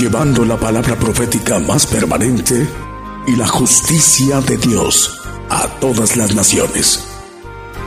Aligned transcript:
llevando 0.00 0.46
la 0.46 0.56
palabra 0.56 0.96
profética 0.96 1.58
más 1.58 1.86
permanente 1.86 2.66
y 3.26 3.36
la 3.36 3.46
justicia 3.46 4.40
de 4.40 4.56
Dios 4.56 5.20
a 5.50 5.68
todas 5.78 6.16
las 6.16 6.34
naciones. 6.34 7.06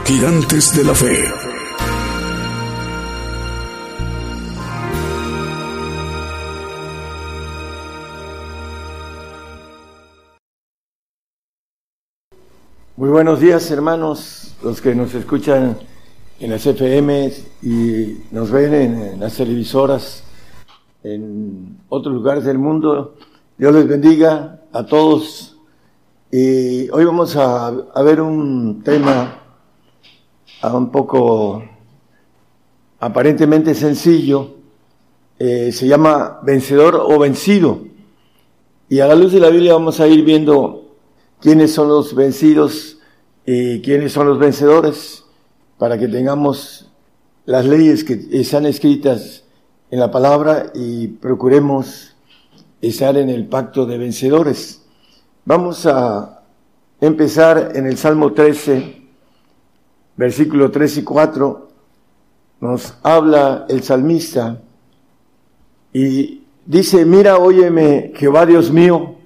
Gigantes 0.06 0.78
de 0.78 0.84
la 0.84 0.94
fe. 0.94 1.24
Muy 12.96 13.10
buenos 13.10 13.40
días 13.40 13.72
hermanos, 13.72 14.54
los 14.62 14.80
que 14.82 14.94
nos 14.94 15.16
escuchan 15.16 15.80
en 16.40 16.52
las 16.52 16.64
FM 16.64 17.34
y 17.64 18.18
nos 18.30 18.52
ven 18.52 18.74
en, 18.76 19.20
las 19.20 19.36
televisoras 19.36 20.24
en 21.04 21.78
otros 21.90 22.14
lugares 22.14 22.46
del 22.46 22.58
mundo. 22.58 23.16
Dios 23.58 23.74
les 23.74 23.88
bendiga 23.88 24.62
a 24.72 24.86
todos. 24.86 25.58
Y 26.32 26.90
hoy 26.90 27.06
vamos 27.06 27.36
a, 27.36 27.72
ver 28.04 28.22
un 28.22 28.82
tema 28.84 29.42
un 30.64 30.92
poco 30.92 31.64
aparentemente 33.00 33.76
sencillo. 33.76 34.56
Eh, 35.38 35.72
se 35.72 35.88
llama 35.88 36.40
vencedor 36.44 36.96
o 36.96 37.20
vencido. 37.20 37.82
Y 38.90 39.00
a 39.00 39.08
la 39.08 39.16
luz 39.16 39.34
de 39.34 39.40
la 39.40 39.50
Biblia 39.50 39.74
vamos 39.74 40.00
a 40.00 40.08
ir 40.08 40.24
viendo 40.24 40.96
quiénes 41.40 41.74
son 41.74 41.90
los 41.90 42.16
vencidos 42.16 43.00
y 43.46 43.82
quiénes 43.82 44.14
son 44.14 44.28
los 44.28 44.40
vencedores 44.40 45.26
para 45.78 45.98
que 45.98 46.08
tengamos 46.08 46.90
las 47.46 47.66
leyes 47.66 48.04
que 48.04 48.28
están 48.32 48.66
escritas 48.66 49.43
en 49.94 50.00
la 50.00 50.10
palabra 50.10 50.72
y 50.74 51.08
procuremos 51.08 52.16
estar 52.82 53.16
en 53.16 53.30
el 53.30 53.46
pacto 53.48 53.86
de 53.86 54.00
vencedores. 54.00 54.82
Vamos 55.46 55.86
a 55.86 56.42
empezar 57.00 57.74
en 57.76 57.86
el 57.86 57.96
Salmo 57.98 58.34
13, 58.34 59.04
versículo 60.18 60.72
3 60.72 60.98
y 60.98 61.04
4. 61.04 61.70
Nos 62.62 62.96
habla 63.04 63.68
el 63.70 63.84
salmista 63.84 64.60
y 65.94 66.42
dice, 66.66 67.06
mira, 67.06 67.38
óyeme, 67.38 68.14
Jehová 68.16 68.48
Dios 68.48 68.72
mío, 68.72 69.18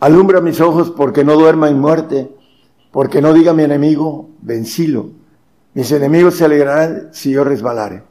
alumbra 0.00 0.42
mis 0.42 0.60
ojos 0.60 0.90
porque 0.90 1.24
no 1.24 1.32
duerma 1.32 1.70
en 1.70 1.80
muerte, 1.80 2.30
porque 2.90 3.22
no 3.22 3.32
diga 3.32 3.54
mi 3.54 3.62
enemigo, 3.62 4.28
vencilo 4.42 5.12
mis 5.72 5.92
enemigos 5.92 6.34
se 6.34 6.44
alegrarán 6.44 7.08
si 7.12 7.30
yo 7.30 7.42
resbalare. 7.42 8.02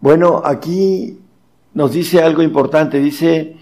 Bueno, 0.00 0.42
aquí 0.44 1.20
nos 1.76 1.92
dice 1.92 2.22
algo 2.22 2.42
importante. 2.42 2.98
Dice 3.00 3.54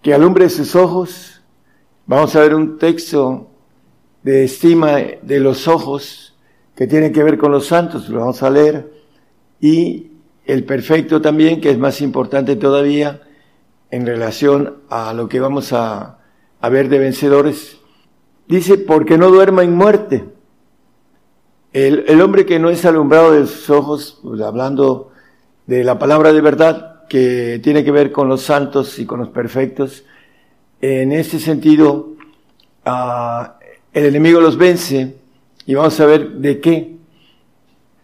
que 0.00 0.14
alumbre 0.14 0.48
sus 0.48 0.76
ojos. 0.76 1.42
Vamos 2.06 2.36
a 2.36 2.40
ver 2.40 2.54
un 2.54 2.78
texto 2.78 3.50
de 4.22 4.44
estima 4.44 4.98
de 5.22 5.40
los 5.40 5.66
ojos 5.66 6.36
que 6.76 6.86
tiene 6.86 7.10
que 7.10 7.24
ver 7.24 7.36
con 7.36 7.50
los 7.50 7.66
santos. 7.66 8.08
Lo 8.08 8.20
vamos 8.20 8.44
a 8.44 8.50
leer. 8.50 8.92
Y 9.60 10.12
el 10.44 10.62
perfecto 10.62 11.20
también, 11.20 11.60
que 11.60 11.70
es 11.70 11.78
más 11.78 12.00
importante 12.00 12.54
todavía 12.54 13.22
en 13.90 14.06
relación 14.06 14.76
a 14.88 15.12
lo 15.12 15.28
que 15.28 15.40
vamos 15.40 15.72
a, 15.72 16.20
ver 16.62 16.88
de 16.88 17.00
vencedores. 17.00 17.78
Dice, 18.46 18.78
porque 18.78 19.18
no 19.18 19.30
duerma 19.32 19.64
en 19.64 19.74
muerte 19.74 20.24
el, 21.72 22.20
hombre 22.20 22.46
que 22.46 22.60
no 22.60 22.70
es 22.70 22.84
alumbrado 22.84 23.32
de 23.32 23.48
sus 23.48 23.68
ojos, 23.68 24.20
pues, 24.22 24.40
hablando 24.42 25.10
de 25.66 25.82
la 25.82 25.98
palabra 25.98 26.32
de 26.32 26.40
verdad, 26.40 26.97
que 27.08 27.60
tiene 27.62 27.84
que 27.84 27.90
ver 27.90 28.12
con 28.12 28.28
los 28.28 28.42
santos 28.42 28.98
y 28.98 29.06
con 29.06 29.20
los 29.20 29.28
perfectos, 29.28 30.04
en 30.80 31.12
este 31.12 31.38
sentido, 31.38 32.14
ah, 32.84 33.58
el 33.92 34.04
enemigo 34.04 34.40
los 34.40 34.56
vence 34.56 35.16
y 35.66 35.74
vamos 35.74 35.98
a 36.00 36.06
ver 36.06 36.30
de 36.32 36.60
qué. 36.60 36.96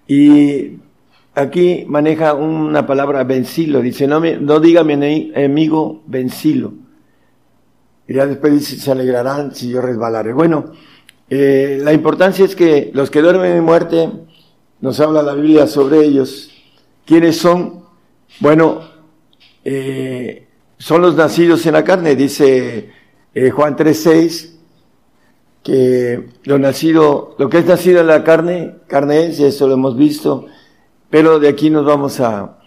Y 0.06 0.79
aquí 1.34 1.84
maneja 1.87 2.34
una 2.34 2.87
palabra 2.87 3.25
vencilo, 3.25 3.81
dice, 3.81 4.06
no, 4.06 4.21
me, 4.21 4.37
no 4.37 4.61
diga 4.61 4.84
mi 4.84 4.95
enemigo 4.95 6.03
vencilo. 6.06 6.75
Y 8.06 8.15
ya 8.15 8.27
después 8.27 8.53
dice, 8.53 8.77
se 8.77 8.91
alegrarán 8.91 9.55
si 9.55 9.71
yo 9.71 9.81
resbalaré. 9.81 10.33
Bueno, 10.33 10.73
eh, 11.31 11.79
la 11.83 11.93
importancia 11.93 12.45
es 12.45 12.55
que 12.55 12.91
los 12.93 13.11
que 13.11 13.23
duermen 13.23 13.53
en 13.53 13.65
muerte, 13.65 14.11
nos 14.81 15.00
habla 15.00 15.23
la 15.23 15.34
Biblia 15.34 15.67
sobre 15.67 16.05
ellos. 16.05 16.50
¿Quiénes 17.06 17.39
son? 17.39 17.84
Bueno, 18.41 18.94
eh, 19.65 20.47
son 20.79 21.03
los 21.03 21.17
nacidos 21.17 21.65
en 21.67 21.73
la 21.73 21.85
carne, 21.85 22.17
dice 22.17 22.91
eh, 23.35 23.51
Juan 23.51 23.77
3.6, 23.77 24.51
que 25.63 26.27
lo 26.45 26.59
nacido, 26.59 27.35
lo 27.39 27.49
que 27.49 27.59
es 27.59 27.67
nacido 27.67 28.01
en 28.01 28.07
la 28.07 28.23
carne, 28.23 28.75
carne 28.87 29.27
es, 29.27 29.41
y 29.41 29.45
eso 29.45 29.67
lo 29.67 29.75
hemos 29.75 29.97
visto, 29.97 30.47
pero 31.09 31.39
de 31.41 31.49
aquí 31.49 31.71
nos 31.71 31.85
vamos 31.85 32.21
a, 32.21 32.59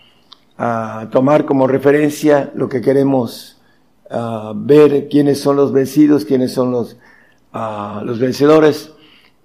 tomar 1.12 1.46
como 1.46 1.68
referencia 1.68 2.52
lo 2.56 2.68
que 2.68 2.82
queremos 2.82 3.62
ver, 4.56 5.08
quiénes 5.08 5.40
son 5.40 5.56
los 5.56 5.72
vencidos, 5.72 6.26
quiénes 6.26 6.52
son 6.52 6.72
los 6.72 6.98
a 7.54 8.02
los 8.06 8.20
vencedores. 8.20 8.92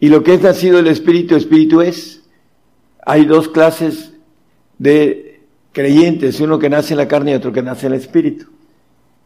Y 0.01 0.09
lo 0.09 0.23
que 0.23 0.35
es 0.35 0.43
nacido 0.43 0.77
del 0.77 0.89
Espíritu, 0.89 1.37
Espíritu 1.37 1.81
es. 1.81 2.23
Hay 3.05 3.25
dos 3.25 3.49
clases 3.49 4.13
de 4.79 5.32
creyentes, 5.73 6.41
uno 6.41 6.59
que 6.59 6.71
nace 6.71 6.95
en 6.95 6.99
la 6.99 7.09
carne 7.09 7.33
y 7.33 7.35
otro 7.35 7.53
que 7.53 7.63
nace 7.63 7.87
en 7.87 7.95
el 7.95 8.01
Espíritu. 8.01 8.47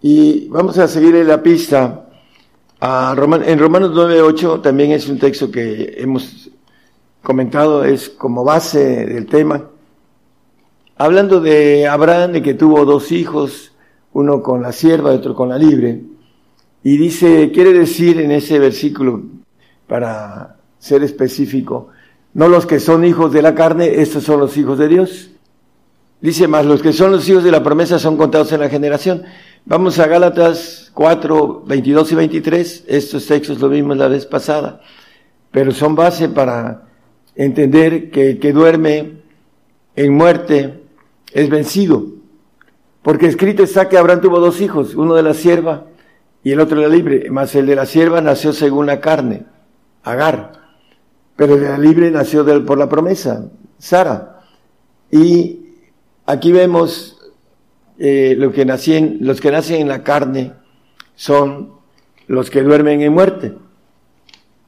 Y 0.01 0.49
vamos 0.49 0.79
a 0.79 0.89
seguir 0.89 1.15
en 1.17 1.29
la 1.29 1.43
pista. 1.43 2.09
A 2.81 3.15
en 3.45 3.59
Romanos 3.59 3.91
9.8 3.93 4.63
también 4.63 4.93
es 4.93 5.09
un 5.09 5.19
texto 5.19 5.51
que 5.51 5.95
hemos 5.99 6.51
comentado, 7.23 7.85
es 7.85 8.09
como 8.09 8.45
base 8.45 9.07
del 9.07 9.27
tema. 9.27 9.65
Hablando 10.97 11.41
de 11.41 11.87
Abraham, 11.87 12.33
de 12.33 12.43
que 12.43 12.55
tuvo 12.55 12.85
dos 12.85 13.13
hijos, 13.13 13.73
uno 14.13 14.43
con 14.43 14.63
la 14.63 14.73
sierva 14.73 15.13
y 15.13 15.17
otro 15.17 15.35
con 15.35 15.49
la 15.49 15.59
libre. 15.59 16.03
Y 16.83 16.97
dice, 16.97 17.51
quiere 17.53 17.73
decir 17.73 18.21
en 18.21 18.31
ese 18.31 18.59
versículo, 18.59 19.23
para 19.89 20.57
ser 20.79 21.03
específico, 21.03 21.89
no 22.35 22.49
los 22.49 22.67
que 22.67 22.79
son 22.79 23.05
hijos 23.05 23.33
de 23.33 23.43
la 23.43 23.55
carne, 23.55 24.01
estos 24.01 24.25
son 24.25 24.41
los 24.41 24.57
hijos 24.57 24.79
de 24.79 24.89
Dios. 24.89 25.31
Dice 26.21 26.49
más, 26.49 26.65
los 26.65 26.81
que 26.81 26.93
son 26.93 27.13
los 27.13 27.29
hijos 27.29 27.45
de 27.45 27.51
la 27.51 27.63
promesa 27.63 27.99
son 27.99 28.17
contados 28.17 28.51
en 28.53 28.61
la 28.61 28.71
generación. 28.71 29.25
Vamos 29.67 29.99
a 29.99 30.07
Gálatas 30.07 30.91
4, 30.95 31.65
22 31.67 32.13
y 32.13 32.15
23. 32.15 32.85
Estos 32.89 33.27
textos 33.27 33.61
lo 33.61 33.69
vimos 33.69 33.97
la 33.99 34.09
vez 34.09 34.25
pasada, 34.25 34.81
pero 35.51 35.73
son 35.73 35.95
base 35.95 36.29
para 36.29 36.85
entender 37.35 38.11
que 38.11 38.31
el 38.31 38.39
que 38.39 38.53
duerme 38.53 39.21
en 39.95 40.15
muerte 40.15 40.83
es 41.33 41.51
vencido. 41.51 42.07
Porque 43.03 43.27
escrito 43.27 43.63
está 43.63 43.89
que 43.89 43.99
Abraham 43.99 44.23
tuvo 44.23 44.41
dos 44.41 44.61
hijos, 44.61 44.95
uno 44.95 45.15
de 45.15 45.23
la 45.23 45.35
sierva 45.35 45.87
y 46.43 46.53
el 46.53 46.61
otro 46.61 46.81
era 46.81 46.89
libre, 46.89 47.29
más 47.31 47.55
el 47.55 47.67
de 47.67 47.77
la 47.77 47.87
sierva 47.87 48.21
nació 48.21 48.53
según 48.53 48.87
la 48.87 49.01
carne, 49.01 49.45
Agar, 50.03 50.53
pero 51.35 51.55
el 51.55 51.61
de 51.61 51.69
la 51.69 51.79
libre 51.79 52.11
nació 52.11 52.47
por 52.65 52.79
la 52.79 52.89
promesa, 52.89 53.51
Sara. 53.79 54.43
Y 55.11 55.66
aquí 56.27 56.53
vemos 56.53 57.17
eh, 57.99 58.35
lo 58.37 58.53
que 58.53 58.65
nacen, 58.65 59.19
los 59.21 59.41
que 59.41 59.51
nacen 59.51 59.81
en 59.81 59.89
la 59.89 60.03
carne 60.03 60.53
son 61.15 61.73
los 62.27 62.51
que 62.51 62.63
duermen 62.63 63.01
en 63.01 63.13
muerte. 63.13 63.55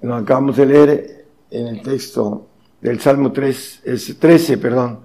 Lo 0.01 0.15
acabamos 0.15 0.57
de 0.57 0.67
leer 0.67 1.27
en 1.51 1.67
el 1.67 1.83
texto 1.83 2.47
del 2.81 3.01
Salmo 3.01 3.33
3, 3.33 3.83
es 3.85 4.19
13, 4.19 4.59
perdón. 4.59 5.01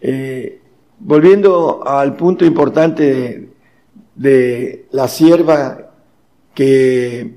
Eh, 0.00 0.60
volviendo 0.98 1.86
al 1.86 2.16
punto 2.16 2.44
importante 2.44 3.50
de, 4.14 4.86
la 4.90 5.06
sierva 5.06 5.90
que 6.54 7.34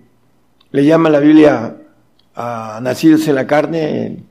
le 0.72 0.86
llama 0.86 1.10
la 1.10 1.20
Biblia 1.20 1.78
a 2.36 2.80
nacidos 2.82 3.28
en 3.28 3.36
la 3.36 3.46
carne. 3.46 4.24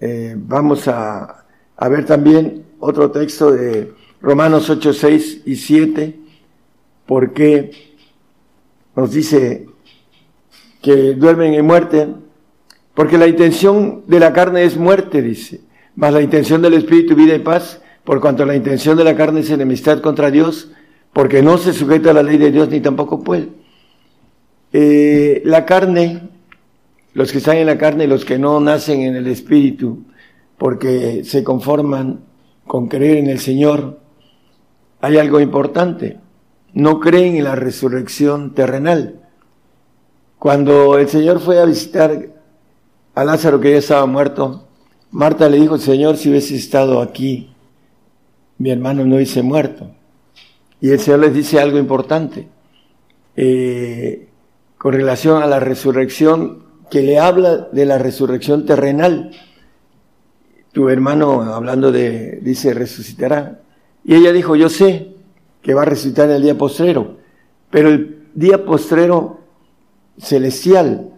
Eh, 0.00 0.34
vamos 0.36 0.86
a, 0.88 1.44
ver 1.88 2.04
también 2.04 2.59
otro 2.80 3.10
texto 3.10 3.52
de 3.52 3.92
Romanos 4.20 4.68
8, 4.68 4.92
6 4.92 5.42
y 5.44 5.56
7, 5.56 6.18
porque 7.06 7.70
nos 8.96 9.12
dice 9.12 9.66
que 10.82 11.14
duermen 11.14 11.54
en 11.54 11.66
muerte, 11.66 12.08
porque 12.94 13.18
la 13.18 13.28
intención 13.28 14.04
de 14.06 14.20
la 14.20 14.32
carne 14.32 14.64
es 14.64 14.76
muerte, 14.76 15.22
dice, 15.22 15.60
mas 15.94 16.12
la 16.12 16.22
intención 16.22 16.62
del 16.62 16.74
Espíritu 16.74 17.14
vida 17.14 17.34
y 17.34 17.40
paz, 17.40 17.80
por 18.04 18.20
cuanto 18.20 18.44
la 18.44 18.56
intención 18.56 18.96
de 18.96 19.04
la 19.04 19.14
carne 19.14 19.40
es 19.40 19.50
enemistad 19.50 20.00
contra 20.00 20.30
Dios, 20.30 20.70
porque 21.12 21.42
no 21.42 21.58
se 21.58 21.72
sujeta 21.72 22.10
a 22.10 22.14
la 22.14 22.22
ley 22.22 22.38
de 22.38 22.50
Dios 22.50 22.68
ni 22.70 22.80
tampoco 22.80 23.22
puede. 23.22 23.48
Eh, 24.72 25.42
la 25.44 25.66
carne, 25.66 26.28
los 27.12 27.32
que 27.32 27.38
están 27.38 27.56
en 27.56 27.66
la 27.66 27.78
carne 27.78 28.04
y 28.04 28.06
los 28.06 28.24
que 28.24 28.38
no 28.38 28.60
nacen 28.60 29.02
en 29.02 29.16
el 29.16 29.26
Espíritu, 29.26 30.04
porque 30.56 31.24
se 31.24 31.42
conforman 31.42 32.29
con 32.66 32.88
creer 32.88 33.18
en 33.18 33.28
el 33.28 33.40
Señor, 33.40 34.00
hay 35.00 35.18
algo 35.18 35.40
importante. 35.40 36.18
no 36.72 37.00
creen 37.00 37.34
en 37.34 37.44
la 37.44 37.56
resurrección 37.56 38.54
terrenal. 38.54 39.20
Cuando 40.38 40.98
el 40.98 41.08
Señor 41.08 41.40
fue 41.40 41.58
a 41.58 41.64
visitar 41.64 42.28
a 43.14 43.24
Lázaro 43.24 43.60
que 43.60 43.72
ya 43.72 43.78
estaba 43.78 44.06
muerto, 44.06 44.68
Marta 45.10 45.48
le 45.48 45.58
dijo, 45.58 45.78
Señor, 45.78 46.16
si 46.16 46.30
hubiese 46.30 46.54
estado 46.54 47.02
aquí, 47.02 47.50
mi 48.58 48.70
hermano 48.70 49.04
no 49.04 49.16
hubiese 49.16 49.42
muerto. 49.42 49.90
Y 50.80 50.90
el 50.90 51.00
Señor 51.00 51.20
les 51.20 51.34
dice 51.34 51.58
algo 51.58 51.78
importante 51.78 52.48
eh, 53.36 54.28
con 54.78 54.92
relación 54.92 55.42
a 55.42 55.46
la 55.46 55.60
resurrección, 55.60 56.64
que 56.90 57.02
le 57.02 57.18
habla 57.18 57.68
de 57.72 57.86
la 57.86 57.98
resurrección 57.98 58.66
terrenal. 58.66 59.30
Tu 60.72 60.88
hermano, 60.88 61.42
hablando 61.42 61.90
de, 61.90 62.38
dice, 62.42 62.74
resucitará. 62.74 63.60
Y 64.04 64.14
ella 64.14 64.32
dijo, 64.32 64.56
yo 64.56 64.68
sé 64.68 65.14
que 65.62 65.74
va 65.74 65.82
a 65.82 65.86
resucitar 65.86 66.28
en 66.30 66.36
el 66.36 66.42
día 66.42 66.56
postrero, 66.56 67.18
pero 67.70 67.88
el 67.88 68.24
día 68.34 68.64
postrero 68.64 69.40
celestial. 70.18 71.10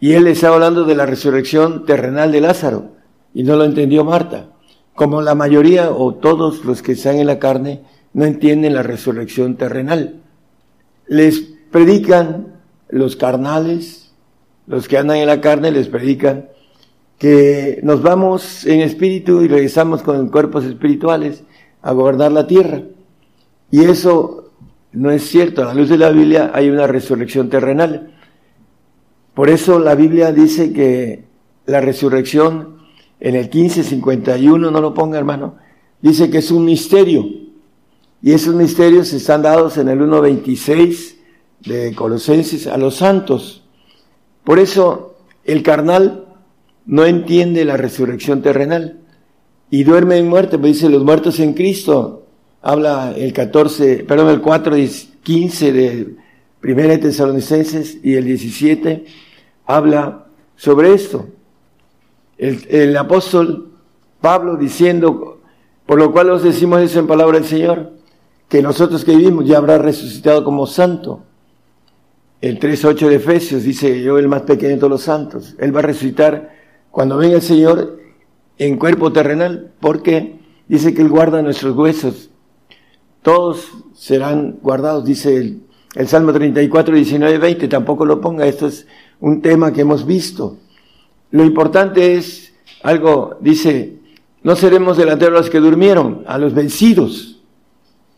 Y 0.00 0.12
él 0.14 0.26
está 0.26 0.48
hablando 0.48 0.84
de 0.84 0.94
la 0.94 1.06
resurrección 1.06 1.86
terrenal 1.86 2.32
de 2.32 2.40
Lázaro 2.40 2.92
y 3.34 3.44
no 3.44 3.56
lo 3.56 3.64
entendió 3.64 4.04
Marta. 4.04 4.48
Como 4.94 5.22
la 5.22 5.34
mayoría 5.34 5.90
o 5.90 6.14
todos 6.14 6.64
los 6.64 6.82
que 6.82 6.92
están 6.92 7.16
en 7.16 7.26
la 7.26 7.38
carne 7.38 7.82
no 8.12 8.24
entienden 8.24 8.74
la 8.74 8.82
resurrección 8.82 9.56
terrenal. 9.56 10.20
Les 11.06 11.40
predican 11.70 12.48
los 12.88 13.16
carnales, 13.16 14.12
los 14.66 14.86
que 14.86 14.98
andan 14.98 15.16
en 15.16 15.26
la 15.26 15.40
carne 15.40 15.70
les 15.70 15.88
predican 15.88 16.48
que 17.22 17.78
nos 17.84 18.02
vamos 18.02 18.66
en 18.66 18.80
espíritu 18.80 19.42
y 19.42 19.46
regresamos 19.46 20.02
con 20.02 20.28
cuerpos 20.28 20.64
espirituales 20.64 21.44
a 21.80 21.92
gobernar 21.92 22.32
la 22.32 22.48
tierra. 22.48 22.82
Y 23.70 23.84
eso 23.84 24.50
no 24.90 25.08
es 25.12 25.22
cierto. 25.28 25.62
A 25.62 25.66
la 25.66 25.74
luz 25.74 25.88
de 25.88 25.98
la 25.98 26.10
Biblia 26.10 26.50
hay 26.52 26.68
una 26.68 26.88
resurrección 26.88 27.48
terrenal. 27.48 28.12
Por 29.34 29.50
eso 29.50 29.78
la 29.78 29.94
Biblia 29.94 30.32
dice 30.32 30.72
que 30.72 31.22
la 31.66 31.80
resurrección 31.80 32.78
en 33.20 33.36
el 33.36 33.44
1551, 33.44 34.72
no 34.72 34.80
lo 34.80 34.92
ponga 34.92 35.16
hermano, 35.16 35.54
dice 36.00 36.28
que 36.28 36.38
es 36.38 36.50
un 36.50 36.64
misterio. 36.64 37.24
Y 38.20 38.32
esos 38.32 38.56
misterios 38.56 39.12
están 39.12 39.42
dados 39.42 39.78
en 39.78 39.88
el 39.88 40.00
1.26 40.00 41.14
de 41.60 41.94
Colosenses 41.94 42.66
a 42.66 42.76
los 42.76 42.96
santos. 42.96 43.62
Por 44.42 44.58
eso 44.58 45.14
el 45.44 45.62
carnal 45.62 46.26
no 46.86 47.04
entiende 47.04 47.64
la 47.64 47.76
resurrección 47.76 48.42
terrenal 48.42 49.00
y 49.70 49.84
duerme 49.84 50.18
en 50.18 50.28
muerte, 50.28 50.58
pues 50.58 50.74
dice 50.74 50.88
los 50.88 51.04
muertos 51.04 51.40
en 51.40 51.54
Cristo. 51.54 52.26
Habla 52.60 53.14
el 53.16 53.32
14, 53.32 54.04
perdón, 54.04 54.30
el 54.30 54.40
4, 54.40 54.76
15 55.22 55.72
de 55.72 56.16
Primera 56.60 56.90
de 56.90 56.98
Tesalonicenses 56.98 57.98
y 58.02 58.14
el 58.14 58.24
17 58.24 59.04
habla 59.66 60.26
sobre 60.56 60.94
esto 60.94 61.26
el, 62.42 62.96
apóstol 62.96 63.70
Pablo 64.20 64.56
diciendo, 64.56 65.40
por 65.86 65.98
lo 65.98 66.12
cual 66.12 66.30
os 66.30 66.42
decimos 66.42 66.80
eso 66.80 66.98
en 66.98 67.06
palabra 67.06 67.38
del 67.38 67.46
Señor, 67.46 67.92
que 68.48 68.62
nosotros 68.62 69.04
que 69.04 69.16
vivimos 69.16 69.46
ya 69.46 69.58
habrá 69.58 69.78
resucitado 69.78 70.44
como 70.44 70.66
santo. 70.66 71.24
El 72.40 72.58
3.8 72.58 73.08
de 73.08 73.14
Efesios 73.16 73.62
dice, 73.62 74.02
yo 74.02 74.18
el 74.18 74.26
más 74.26 74.42
pequeño 74.42 74.72
de 74.72 74.78
todos 74.78 74.90
los 74.90 75.02
santos. 75.02 75.54
Él 75.58 75.74
va 75.74 75.78
a 75.80 75.84
resucitar 75.84 76.50
cuando 76.92 77.16
venga 77.16 77.36
el 77.36 77.42
Señor 77.42 77.98
en 78.58 78.76
cuerpo 78.76 79.12
terrenal, 79.12 79.72
porque 79.80 80.38
dice 80.68 80.94
que 80.94 81.02
Él 81.02 81.08
guarda 81.08 81.42
nuestros 81.42 81.74
huesos. 81.74 82.30
Todos 83.22 83.66
serán 83.94 84.58
guardados, 84.62 85.04
dice 85.04 85.36
el, 85.36 85.62
el 85.96 86.06
Salmo 86.06 86.32
34, 86.32 86.94
19, 86.94 87.38
20. 87.38 87.68
Tampoco 87.68 88.04
lo 88.04 88.20
ponga, 88.20 88.46
esto 88.46 88.66
es 88.66 88.86
un 89.20 89.40
tema 89.40 89.72
que 89.72 89.80
hemos 89.80 90.06
visto. 90.06 90.58
Lo 91.30 91.44
importante 91.44 92.14
es 92.14 92.52
algo, 92.82 93.38
dice, 93.40 93.96
no 94.42 94.54
seremos 94.54 94.98
delanteros 94.98 95.34
a 95.34 95.40
los 95.40 95.50
que 95.50 95.60
durmieron, 95.60 96.24
a 96.26 96.36
los 96.36 96.52
vencidos. 96.52 97.40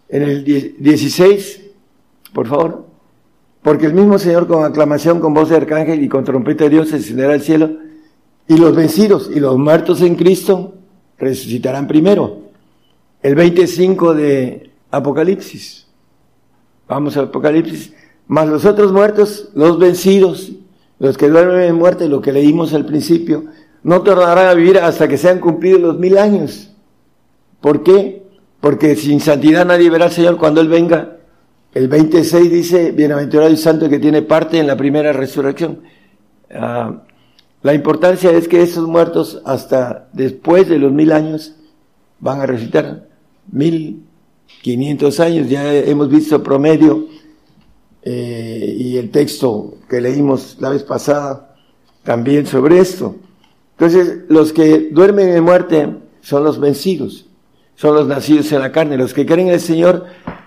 En 0.09 0.23
el 0.23 0.45
16, 0.45 1.63
por 2.33 2.49
favor, 2.49 2.87
porque 3.63 3.87
el 3.87 3.95
mismo 3.95 4.19
Señor 4.19 4.49
con 4.49 4.65
aclamación, 4.65 5.21
con 5.21 5.33
voz 5.33 5.49
de 5.49 5.57
arcángel 5.57 6.03
y 6.03 6.09
con 6.09 6.25
trompeta 6.25 6.65
de 6.65 6.71
Dios 6.71 6.91
descenderá 6.91 7.35
al 7.35 7.41
cielo, 7.41 7.84
y 8.47 8.57
los 8.57 8.75
vencidos 8.75 9.31
y 9.35 9.41
los 9.41 9.57
muertos 9.59 10.01
en 10.03 10.17
Cristo 10.17 10.75
resucitarán 11.19 11.87
primero. 11.87 12.43
El 13.23 13.35
25 13.35 14.15
de 14.15 14.71
Apocalipsis. 14.91 15.87
Vamos 16.87 17.17
a 17.17 17.23
Apocalipsis. 17.23 17.95
Más 18.27 18.47
los 18.49 18.65
otros 18.65 18.93
muertos, 18.93 19.51
los 19.55 19.79
vencidos 19.79 20.53
los 20.99 21.19
que 21.19 21.29
duermen 21.29 21.63
en 21.63 21.75
muerte, 21.75 22.09
lo 22.09 22.21
que 22.21 22.33
leímos 22.33 22.73
al 22.73 22.87
principio, 22.87 23.45
no 23.83 24.03
tornarán 24.03 24.49
a 24.49 24.55
vivir 24.55 24.79
hasta 24.79 25.09
que 25.09 25.19
sean 25.19 25.41
cumplidos 25.41 25.81
los 25.81 25.99
mil 25.99 26.17
años. 26.19 26.71
¿Por 27.61 27.83
qué? 27.83 28.23
Porque 28.61 28.97
sin 28.97 29.21
santidad 29.21 29.67
nadie 29.67 29.91
verá 29.91 30.07
al 30.07 30.13
Señor 30.13 30.37
cuando 30.37 30.61
Él 30.61 30.69
venga. 30.69 31.17
El 31.75 31.89
26 31.89 32.51
dice, 32.51 32.93
bienaventurado 32.93 33.51
y 33.51 33.57
santo 33.57 33.89
que 33.89 33.99
tiene 33.99 34.23
parte 34.23 34.59
en 34.59 34.67
la 34.67 34.77
primera 34.77 35.13
resurrección. 35.13 35.81
Ah, 36.51 37.03
la 37.65 37.73
importancia 37.73 38.31
es 38.31 38.47
que 38.47 38.61
esos 38.61 38.87
muertos 38.87 39.41
hasta 39.47 40.11
después 40.13 40.69
de 40.69 40.79
los 40.79 40.93
mil 40.93 41.11
años 41.11 41.55
van 42.21 42.43
a 42.43 42.47
resucitar. 42.47 43.09
Mil 43.51 44.03
quinientos 44.61 45.19
años, 45.19 45.49
ya 45.49 45.73
hemos 45.73 46.11
visto 46.11 46.43
promedio 46.43 47.07
eh, 48.03 48.77
y 48.79 48.99
el 48.99 49.11
texto 49.11 49.79
que 49.89 50.03
leímos 50.03 50.59
la 50.61 50.69
vez 50.69 50.83
pasada 50.83 51.57
también 52.03 52.47
sobre 52.47 52.81
esto. 52.81 53.17
Entonces, 53.79 54.25
los 54.29 54.53
que 54.53 54.91
duermen 54.91 55.31
en 55.31 55.43
muerte 55.43 55.89
son 56.21 56.45
los 56.45 56.61
vencidos, 56.61 57.25
son 57.77 57.95
los 57.95 58.07
nacidos 58.07 58.53
en 58.53 58.61
la 58.61 58.73
carne, 58.73 58.99
los 58.99 59.15
que 59.15 59.25
creen 59.25 59.49
en 59.49 59.55
el 59.55 59.61
Señor, 59.61 60.05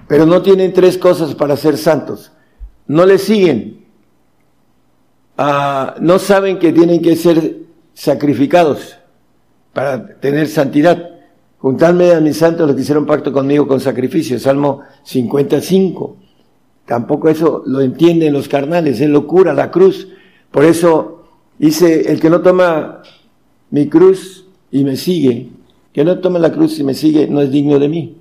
pero 0.07 0.27
no 0.27 0.43
tienen 0.43 0.71
tres 0.71 0.99
cosas 0.99 1.33
para 1.33 1.57
ser 1.57 1.77
santos. 1.77 2.31
No 2.85 3.07
le 3.07 3.17
siguen, 3.17 3.86
ah, 5.37 5.95
no 5.99 6.19
saben 6.19 6.59
que 6.59 6.73
tienen 6.73 7.01
que 7.01 7.15
ser 7.15 7.57
sacrificados 7.93 8.97
para 9.73 10.19
tener 10.19 10.47
santidad. 10.47 11.11
Juntadme 11.59 12.13
a 12.13 12.19
mis 12.19 12.37
santos 12.37 12.67
los 12.67 12.75
que 12.75 12.83
hicieron 12.83 13.05
pacto 13.05 13.33
conmigo 13.33 13.67
con 13.67 13.79
sacrificio, 13.79 14.39
Salmo 14.39 14.81
55. 15.03 16.17
Tampoco 16.85 17.29
eso 17.29 17.63
lo 17.65 17.81
entienden 17.81 18.33
los 18.33 18.47
carnales, 18.47 19.01
es 19.01 19.09
locura 19.09 19.53
la 19.53 19.71
cruz. 19.71 20.07
Por 20.51 20.63
eso 20.63 21.25
dice, 21.57 22.11
el 22.11 22.19
que 22.19 22.29
no 22.29 22.41
toma 22.41 23.01
mi 23.71 23.89
cruz 23.89 24.45
y 24.71 24.83
me 24.83 24.95
sigue, 24.95 25.49
que 25.91 26.05
no 26.05 26.19
tome 26.19 26.39
la 26.39 26.51
cruz 26.51 26.79
y 26.79 26.83
me 26.83 26.93
sigue, 26.93 27.27
no 27.27 27.41
es 27.41 27.51
digno 27.51 27.79
de 27.79 27.89
mí. 27.89 28.17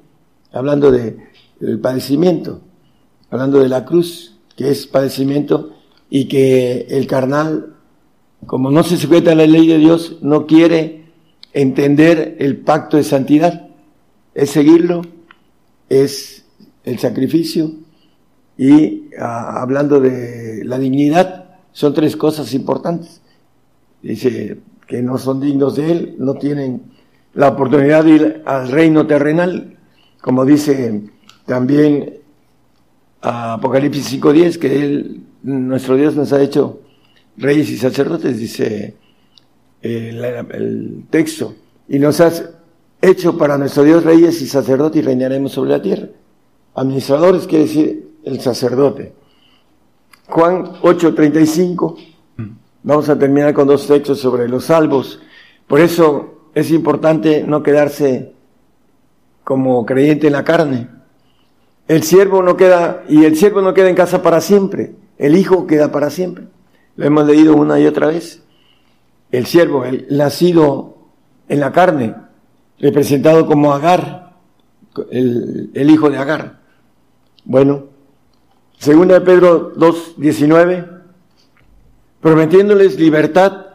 Hablando 0.52 0.90
de, 0.90 1.16
del 1.60 1.78
padecimiento, 1.78 2.60
hablando 3.30 3.60
de 3.60 3.68
la 3.68 3.84
cruz, 3.84 4.36
que 4.56 4.70
es 4.70 4.86
padecimiento, 4.86 5.75
y 6.10 6.28
que 6.28 6.86
el 6.90 7.06
carnal, 7.06 7.74
como 8.46 8.70
no 8.70 8.82
se 8.82 8.96
sujeta 8.96 9.32
a 9.32 9.34
la 9.34 9.46
ley 9.46 9.66
de 9.66 9.78
Dios, 9.78 10.18
no 10.22 10.46
quiere 10.46 11.04
entender 11.52 12.36
el 12.38 12.58
pacto 12.58 12.96
de 12.96 13.04
santidad. 13.04 13.68
Es 14.34 14.50
seguirlo, 14.50 15.02
es 15.88 16.44
el 16.84 16.98
sacrificio, 16.98 17.72
y 18.58 19.10
ah, 19.18 19.60
hablando 19.60 20.00
de 20.00 20.62
la 20.64 20.78
dignidad, 20.78 21.58
son 21.72 21.92
tres 21.94 22.16
cosas 22.16 22.54
importantes. 22.54 23.20
Dice 24.02 24.58
que 24.86 25.02
no 25.02 25.18
son 25.18 25.40
dignos 25.40 25.76
de 25.76 25.92
Él, 25.92 26.14
no 26.18 26.34
tienen 26.34 26.82
la 27.34 27.48
oportunidad 27.48 28.04
de 28.04 28.10
ir 28.10 28.42
al 28.46 28.70
reino 28.70 29.06
terrenal, 29.06 29.76
como 30.22 30.44
dice 30.44 31.02
también 31.44 32.20
Apocalipsis 33.28 34.22
5.10, 34.22 34.58
que 34.58 34.80
Él, 34.80 35.20
nuestro 35.42 35.96
Dios 35.96 36.14
nos 36.14 36.32
ha 36.32 36.40
hecho 36.40 36.80
reyes 37.36 37.70
y 37.70 37.76
sacerdotes, 37.76 38.38
dice 38.38 38.94
el, 39.82 40.24
el 40.24 41.04
texto, 41.10 41.54
y 41.88 41.98
nos 41.98 42.20
has 42.20 42.48
hecho 43.02 43.36
para 43.36 43.58
nuestro 43.58 43.82
Dios 43.82 44.04
reyes 44.04 44.40
y 44.42 44.46
sacerdotes 44.46 45.02
y 45.02 45.04
reinaremos 45.04 45.52
sobre 45.52 45.70
la 45.70 45.82
tierra. 45.82 46.08
Administradores 46.76 47.48
quiere 47.48 47.64
decir 47.64 48.10
el 48.24 48.40
sacerdote. 48.40 49.12
Juan 50.28 50.80
8:35, 50.82 51.96
vamos 52.84 53.08
a 53.08 53.18
terminar 53.18 53.54
con 53.54 53.66
dos 53.66 53.88
textos 53.88 54.20
sobre 54.20 54.48
los 54.48 54.66
salvos. 54.66 55.20
Por 55.66 55.80
eso 55.80 56.50
es 56.54 56.70
importante 56.70 57.42
no 57.42 57.62
quedarse 57.62 58.34
como 59.42 59.84
creyente 59.84 60.28
en 60.28 60.32
la 60.32 60.44
carne. 60.44 60.95
El 61.88 62.02
siervo 62.02 62.42
no 62.42 62.56
queda, 62.56 63.04
y 63.08 63.24
el 63.24 63.36
siervo 63.36 63.62
no 63.62 63.74
queda 63.74 63.88
en 63.88 63.94
casa 63.94 64.22
para 64.22 64.40
siempre, 64.40 64.94
el 65.18 65.36
hijo 65.36 65.66
queda 65.66 65.92
para 65.92 66.10
siempre. 66.10 66.44
Lo 66.96 67.06
hemos 67.06 67.26
leído 67.26 67.54
una 67.54 67.78
y 67.78 67.86
otra 67.86 68.08
vez. 68.08 68.42
El 69.30 69.46
siervo, 69.46 69.84
el 69.84 70.06
nacido 70.10 70.96
en 71.48 71.60
la 71.60 71.72
carne, 71.72 72.14
representado 72.78 73.46
como 73.46 73.72
Agar, 73.72 74.34
el, 75.10 75.70
el 75.74 75.90
hijo 75.90 76.10
de 76.10 76.18
Agar. 76.18 76.60
Bueno, 77.44 77.96
Segunda 78.78 79.14
de 79.14 79.20
Pedro 79.22 79.72
2, 79.74 80.14
19, 80.18 80.86
prometiéndoles 82.20 83.00
libertad, 83.00 83.66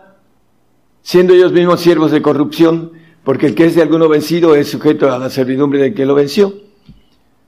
siendo 1.02 1.34
ellos 1.34 1.52
mismos 1.52 1.82
siervos 1.82 2.12
de 2.12 2.22
corrupción, 2.22 2.92
porque 3.24 3.48
el 3.48 3.56
que 3.56 3.66
es 3.66 3.76
de 3.76 3.82
alguno 3.82 4.08
vencido 4.08 4.56
es 4.56 4.70
sujeto 4.70 5.12
a 5.12 5.18
la 5.18 5.30
servidumbre 5.30 5.80
del 5.80 5.94
que 5.96 6.06
lo 6.06 6.16
venció. 6.16 6.54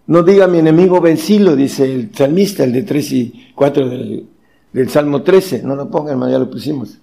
No 0.05 0.22
diga 0.24 0.48
mi 0.48 0.60
enemigo 0.60 1.00
vencido, 1.00 1.55
dice 1.55 1.86
el 1.86 2.13
salmista, 2.13 2.63
el 2.63 2.74
de 2.74 2.83
3 2.83 3.12
y 3.13 3.51
4 3.55 3.89
del, 3.89 4.27
del 4.74 4.89
Salmo 4.89 5.22
13. 5.22 5.63
No 5.63 5.75
lo 5.75 5.89
pongan, 5.89 6.19
ya 6.29 6.39
lo 6.39 6.50
pusimos. 6.50 7.00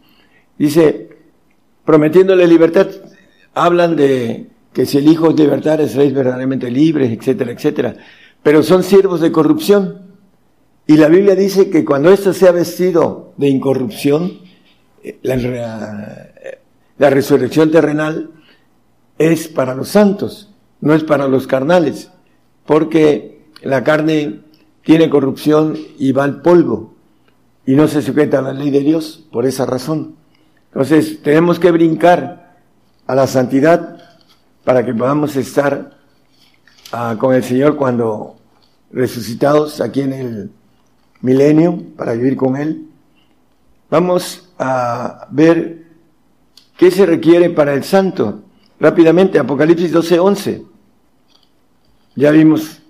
Dice, 0.59 1.09
prometiéndole 1.85 2.47
libertad, 2.47 2.89
hablan 3.55 3.97
de 3.97 4.49
que 4.75 4.85
si 4.85 4.99
el 4.99 5.09
Hijo 5.09 5.31
es 5.31 5.37
libertad, 5.37 5.81
seréis 5.87 6.13
verdaderamente 6.13 6.71
libres, 6.71 7.11
etcétera, 7.11 7.53
etcétera. 7.53 7.97
Pero 8.43 8.63
son 8.63 8.83
siervos 8.83 9.21
de 9.21 9.33
corrupción. 9.33 10.03
Y 10.87 10.97
la 10.97 11.09
Biblia 11.09 11.35
dice 11.35 11.71
que 11.71 11.85
cuando 11.85 12.11
esto 12.11 12.35
sea 12.35 12.53
vestido 12.53 13.33
de 13.39 13.49
incorrupción, 13.49 14.41
eh, 15.03 15.19
la 16.99 17.11
resurrección 17.11 17.71
terrenal 17.71 18.31
es 19.17 19.49
para 19.49 19.75
los 19.75 19.89
santos, 19.89 20.51
no 20.81 20.95
es 20.95 21.03
para 21.05 21.29
los 21.29 21.47
carnales 21.47 22.11
porque 22.71 23.49
la 23.63 23.83
carne 23.83 24.43
tiene 24.85 25.11
corrupción 25.11 25.77
y 25.99 26.13
va 26.13 26.23
al 26.23 26.41
polvo 26.41 26.95
y 27.67 27.75
no 27.75 27.89
se 27.89 28.01
sujeta 28.01 28.39
a 28.39 28.43
la 28.43 28.53
ley 28.53 28.71
de 28.71 28.79
Dios 28.79 29.27
por 29.33 29.45
esa 29.45 29.67
razón. 29.67 30.15
Entonces 30.69 31.21
tenemos 31.21 31.59
que 31.59 31.73
brincar 31.73 32.61
a 33.09 33.17
la 33.17 33.27
santidad 33.27 33.99
para 34.63 34.87
que 34.87 34.95
podamos 34.95 35.35
estar 35.35 35.99
ah, 36.93 37.17
con 37.19 37.35
el 37.35 37.43
Señor 37.43 37.75
cuando 37.75 38.37
resucitados 38.93 39.81
aquí 39.81 40.03
en 40.03 40.13
el 40.13 40.51
milenio 41.23 41.77
para 41.97 42.13
vivir 42.13 42.37
con 42.37 42.57
Él. 42.57 42.87
Vamos 43.91 44.49
a 44.61 45.27
ver 45.33 45.87
qué 46.77 46.93
se 46.93 47.05
requiere 47.05 47.51
para 47.51 47.75
el 47.75 47.83
santo. 47.83 48.43
Rápidamente, 48.79 49.41
Apocalipsis 49.41 49.93
12:11. 49.93 50.70
Ya 52.17 52.31
vimos 52.31 52.81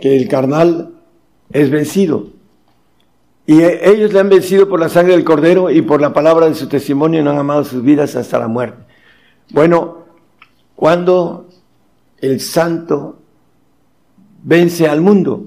que 0.00 0.16
el 0.16 0.28
carnal 0.28 0.92
es 1.50 1.70
vencido. 1.70 2.28
Y 3.46 3.60
e, 3.60 3.90
ellos 3.90 4.12
le 4.12 4.20
han 4.20 4.28
vencido 4.28 4.68
por 4.68 4.78
la 4.78 4.88
sangre 4.88 5.14
del 5.14 5.24
cordero 5.24 5.70
y 5.70 5.82
por 5.82 6.00
la 6.00 6.12
palabra 6.12 6.46
de 6.46 6.54
su 6.54 6.68
testimonio 6.68 7.20
y 7.20 7.24
no 7.24 7.30
han 7.30 7.38
amado 7.38 7.64
sus 7.64 7.82
vidas 7.82 8.14
hasta 8.14 8.38
la 8.38 8.48
muerte. 8.48 8.78
Bueno, 9.50 10.04
cuando 10.76 11.48
el 12.20 12.40
santo 12.40 13.18
vence 14.42 14.86
al 14.86 15.00
mundo, 15.00 15.46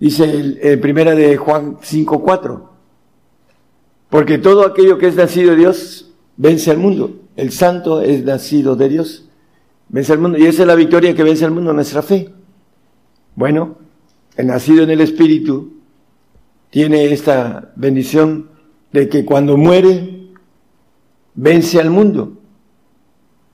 dice 0.00 0.24
el, 0.24 0.80
primera 0.80 1.14
de 1.14 1.36
Juan 1.36 1.78
5.4, 1.78 2.62
porque 4.10 4.38
todo 4.38 4.66
aquello 4.66 4.98
que 4.98 5.08
es 5.08 5.16
nacido 5.16 5.52
de 5.52 5.56
Dios 5.56 6.10
vence 6.36 6.70
al 6.70 6.78
mundo. 6.78 7.20
El 7.36 7.52
santo 7.52 8.00
es 8.00 8.24
nacido 8.24 8.76
de 8.76 8.88
Dios. 8.88 9.23
Vence 9.88 10.12
al 10.12 10.18
mundo. 10.18 10.38
Y 10.38 10.46
esa 10.46 10.62
es 10.62 10.68
la 10.68 10.74
victoria 10.74 11.14
que 11.14 11.22
vence 11.22 11.44
al 11.44 11.50
mundo, 11.50 11.72
nuestra 11.72 12.02
fe. 12.02 12.32
Bueno, 13.34 13.76
el 14.36 14.46
nacido 14.46 14.82
en 14.82 14.90
el 14.90 15.00
Espíritu 15.00 15.74
tiene 16.70 17.12
esta 17.12 17.72
bendición 17.76 18.48
de 18.92 19.08
que 19.08 19.24
cuando 19.24 19.56
muere, 19.56 20.28
vence 21.34 21.80
al 21.80 21.90
mundo. 21.90 22.38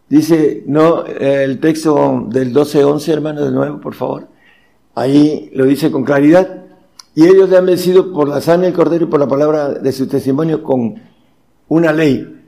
Dice, 0.09 0.65
no, 0.67 1.05
el 1.07 1.61
texto 1.61 2.27
del 2.29 2.53
12-11, 2.53 3.09
hermano, 3.09 3.45
de 3.45 3.53
nuevo, 3.53 3.81
por 3.81 3.95
favor. 3.95 4.29
Ahí 4.95 5.51
lo 5.55 5.65
dice 5.67 5.91
con 5.91 6.05
claridad. 6.05 6.65
Y 7.15 7.27
ellos 7.27 7.49
le 7.49 7.57
han 7.57 7.67
vencido 7.67 8.13
por 8.13 8.29
la 8.29 8.41
sangre 8.41 8.67
del 8.67 8.77
cordero 8.77 9.05
y 9.05 9.09
por 9.09 9.21
la 9.21 9.29
palabra 9.29 9.69
de 9.71 9.93
su 9.93 10.07
testimonio 10.07 10.63
con 10.63 10.95
una 11.69 11.93
ley. 11.93 12.41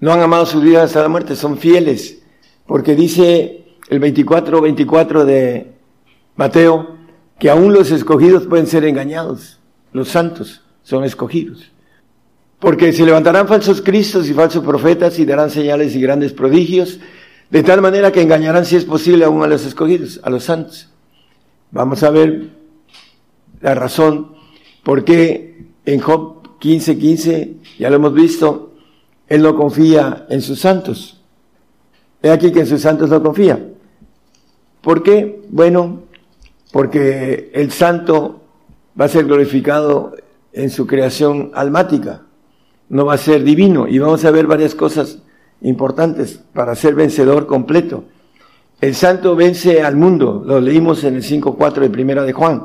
No 0.00 0.12
han 0.12 0.20
amado 0.20 0.46
su 0.46 0.60
vida 0.60 0.82
hasta 0.82 1.02
la 1.02 1.08
muerte, 1.08 1.36
son 1.36 1.58
fieles. 1.58 2.21
Porque 2.66 2.94
dice 2.94 3.64
el 3.88 4.00
24-24 4.00 5.24
de 5.24 5.72
Mateo, 6.36 6.96
que 7.38 7.50
aún 7.50 7.72
los 7.72 7.90
escogidos 7.90 8.46
pueden 8.46 8.66
ser 8.66 8.84
engañados. 8.84 9.58
Los 9.92 10.08
santos 10.08 10.62
son 10.82 11.04
escogidos. 11.04 11.70
Porque 12.58 12.92
se 12.92 13.04
levantarán 13.04 13.48
falsos 13.48 13.82
cristos 13.82 14.28
y 14.28 14.34
falsos 14.34 14.64
profetas 14.64 15.18
y 15.18 15.24
darán 15.24 15.50
señales 15.50 15.96
y 15.96 16.00
grandes 16.00 16.32
prodigios, 16.32 17.00
de 17.50 17.62
tal 17.62 17.82
manera 17.82 18.12
que 18.12 18.22
engañarán, 18.22 18.64
si 18.64 18.76
es 18.76 18.84
posible, 18.84 19.24
aún 19.24 19.42
a 19.42 19.48
los 19.48 19.66
escogidos, 19.66 20.20
a 20.22 20.30
los 20.30 20.44
santos. 20.44 20.88
Vamos 21.72 22.02
a 22.02 22.10
ver 22.10 22.50
la 23.60 23.74
razón 23.74 24.36
por 24.82 25.04
qué 25.04 25.66
en 25.84 26.00
Job 26.00 26.42
15:15, 26.60 26.98
15, 26.98 27.54
ya 27.78 27.90
lo 27.90 27.96
hemos 27.96 28.14
visto, 28.14 28.74
él 29.28 29.42
no 29.42 29.56
confía 29.56 30.26
en 30.30 30.42
sus 30.42 30.60
santos. 30.60 31.21
He 32.22 32.30
aquí 32.30 32.52
que 32.52 32.60
en 32.60 32.66
sus 32.66 32.80
santos 32.80 33.10
no 33.10 33.22
confía. 33.22 33.68
¿Por 34.80 35.02
qué? 35.02 35.42
Bueno, 35.50 36.02
porque 36.72 37.50
el 37.52 37.72
santo 37.72 38.40
va 38.98 39.06
a 39.06 39.08
ser 39.08 39.24
glorificado 39.24 40.14
en 40.52 40.70
su 40.70 40.86
creación 40.86 41.50
almática, 41.54 42.22
no 42.88 43.06
va 43.06 43.14
a 43.14 43.18
ser 43.18 43.42
divino. 43.42 43.88
Y 43.88 43.98
vamos 43.98 44.24
a 44.24 44.30
ver 44.30 44.46
varias 44.46 44.74
cosas 44.74 45.18
importantes 45.62 46.40
para 46.52 46.74
ser 46.74 46.94
vencedor 46.94 47.46
completo. 47.46 48.04
El 48.80 48.94
santo 48.94 49.36
vence 49.36 49.82
al 49.82 49.96
mundo, 49.96 50.42
lo 50.44 50.60
leímos 50.60 51.04
en 51.04 51.16
el 51.16 51.22
5.4 51.22 51.80
de 51.80 51.90
Primera 51.90 52.22
de 52.24 52.32
Juan. 52.32 52.64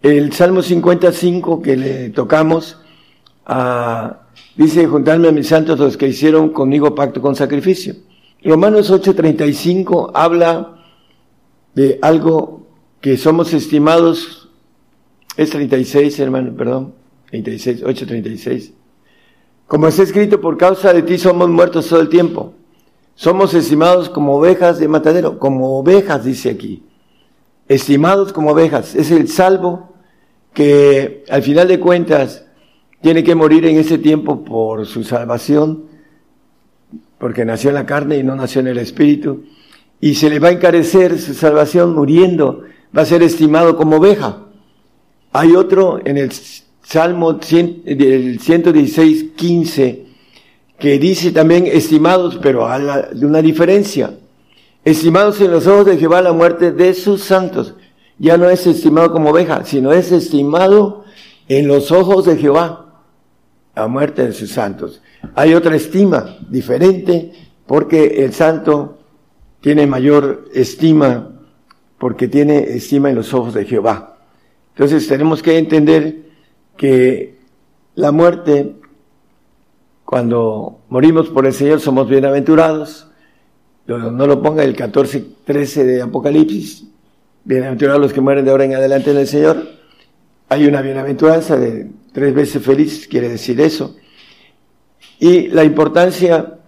El 0.00 0.32
Salmo 0.32 0.62
55 0.62 1.62
que 1.62 1.76
le 1.76 2.10
tocamos, 2.10 2.78
ah, 3.46 4.20
dice, 4.56 4.86
juntarme 4.86 5.28
a 5.28 5.32
mis 5.32 5.48
santos 5.48 5.78
los 5.78 5.96
que 5.96 6.08
hicieron 6.08 6.50
conmigo 6.50 6.94
pacto 6.94 7.20
con 7.20 7.36
sacrificio. 7.36 7.94
Romanos 8.44 8.90
8.35 8.90 10.10
habla 10.14 10.76
de 11.74 11.98
algo 12.02 12.66
que 13.00 13.16
somos 13.16 13.54
estimados, 13.54 14.50
es 15.36 15.50
36, 15.50 16.18
hermano, 16.18 16.56
perdón, 16.56 16.94
36, 17.30 17.82
836. 17.84 18.72
Como 19.66 19.86
está 19.86 20.02
escrito, 20.02 20.40
por 20.40 20.58
causa 20.58 20.92
de 20.92 21.02
ti 21.02 21.18
somos 21.18 21.48
muertos 21.48 21.88
todo 21.88 22.00
el 22.00 22.08
tiempo. 22.08 22.54
Somos 23.14 23.54
estimados 23.54 24.08
como 24.08 24.36
ovejas 24.36 24.78
de 24.78 24.88
matadero, 24.88 25.38
como 25.38 25.78
ovejas, 25.78 26.24
dice 26.24 26.50
aquí. 26.50 26.82
Estimados 27.68 28.32
como 28.32 28.50
ovejas. 28.50 28.94
Es 28.94 29.10
el 29.10 29.28
salvo 29.28 29.94
que 30.52 31.24
al 31.30 31.42
final 31.42 31.68
de 31.68 31.80
cuentas 31.80 32.44
tiene 33.00 33.22
que 33.22 33.34
morir 33.34 33.66
en 33.66 33.78
ese 33.78 33.98
tiempo 33.98 34.44
por 34.44 34.86
su 34.86 35.04
salvación, 35.04 35.91
porque 37.22 37.44
nació 37.44 37.70
en 37.70 37.76
la 37.76 37.86
carne 37.86 38.18
y 38.18 38.24
no 38.24 38.34
nació 38.34 38.62
en 38.62 38.66
el 38.66 38.78
espíritu. 38.78 39.44
Y 40.00 40.16
se 40.16 40.28
le 40.28 40.40
va 40.40 40.48
a 40.48 40.50
encarecer 40.50 41.20
su 41.20 41.34
salvación 41.34 41.94
muriendo 41.94 42.64
va 42.96 43.02
a 43.02 43.06
ser 43.06 43.22
estimado 43.22 43.76
como 43.76 43.98
oveja. 43.98 44.38
Hay 45.32 45.54
otro 45.54 46.00
en 46.04 46.18
el 46.18 46.32
Salmo 46.82 47.38
116, 47.40 49.24
15, 49.36 50.04
que 50.80 50.98
dice 50.98 51.30
también 51.30 51.68
estimados, 51.68 52.40
pero 52.42 52.66
de 53.12 53.24
una 53.24 53.40
diferencia. 53.40 54.14
Estimados 54.84 55.40
en 55.40 55.52
los 55.52 55.68
ojos 55.68 55.86
de 55.86 55.98
Jehová 55.98 56.22
la 56.22 56.32
muerte 56.32 56.72
de 56.72 56.92
sus 56.92 57.22
santos. 57.22 57.76
Ya 58.18 58.36
no 58.36 58.50
es 58.50 58.66
estimado 58.66 59.12
como 59.12 59.30
oveja, 59.30 59.64
sino 59.64 59.92
es 59.92 60.10
estimado 60.10 61.04
en 61.46 61.68
los 61.68 61.92
ojos 61.92 62.24
de 62.24 62.36
Jehová 62.36 62.81
la 63.74 63.88
muerte 63.88 64.26
de 64.26 64.32
sus 64.32 64.50
santos. 64.50 65.02
Hay 65.34 65.54
otra 65.54 65.76
estima 65.76 66.36
diferente 66.48 67.32
porque 67.66 68.24
el 68.24 68.32
santo 68.32 68.98
tiene 69.60 69.86
mayor 69.86 70.48
estima 70.52 71.28
porque 71.98 72.26
tiene 72.26 72.58
estima 72.58 73.10
en 73.10 73.14
los 73.14 73.32
ojos 73.32 73.54
de 73.54 73.64
Jehová. 73.64 74.16
Entonces 74.74 75.06
tenemos 75.06 75.40
que 75.40 75.56
entender 75.56 76.22
que 76.76 77.38
la 77.94 78.10
muerte, 78.10 78.74
cuando 80.04 80.80
morimos 80.88 81.28
por 81.28 81.46
el 81.46 81.52
Señor, 81.52 81.80
somos 81.80 82.08
bienaventurados. 82.08 83.08
No 83.86 84.26
lo 84.26 84.42
ponga 84.42 84.64
el 84.64 84.74
14, 84.74 85.24
13 85.44 85.84
de 85.84 86.02
Apocalipsis. 86.02 86.88
Bienaventurados 87.44 88.00
los 88.00 88.12
que 88.12 88.20
mueren 88.20 88.44
de 88.44 88.50
ahora 88.50 88.64
en 88.64 88.74
adelante 88.74 89.12
en 89.12 89.18
el 89.18 89.28
Señor. 89.28 89.62
Hay 90.48 90.66
una 90.66 90.82
bienaventuranza 90.82 91.56
de 91.56 91.88
tres 92.12 92.34
veces 92.34 92.62
feliz, 92.62 93.08
quiere 93.08 93.28
decir 93.28 93.60
eso. 93.60 93.96
Y 95.18 95.48
la 95.48 95.64
importancia 95.64 96.58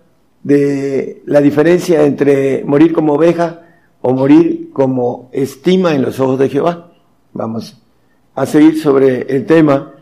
de 0.43 1.23
la 1.27 1.41
diferencia 1.41 2.05
entre 2.05 2.63
morir 2.65 2.93
como 2.93 3.15
oveja 3.15 3.63
o 4.01 4.13
morir 4.13 4.71
como 4.73 5.31
estima 5.33 5.95
en 5.95 6.03
los 6.03 6.21
ojos 6.21 6.39
de 6.39 6.49
Jehová. 6.51 6.93
Vamos 7.33 7.81
a 8.35 8.47
seguir 8.47 8.81
sobre 8.81 9.23
el 9.23 9.47
tema. 9.47 9.95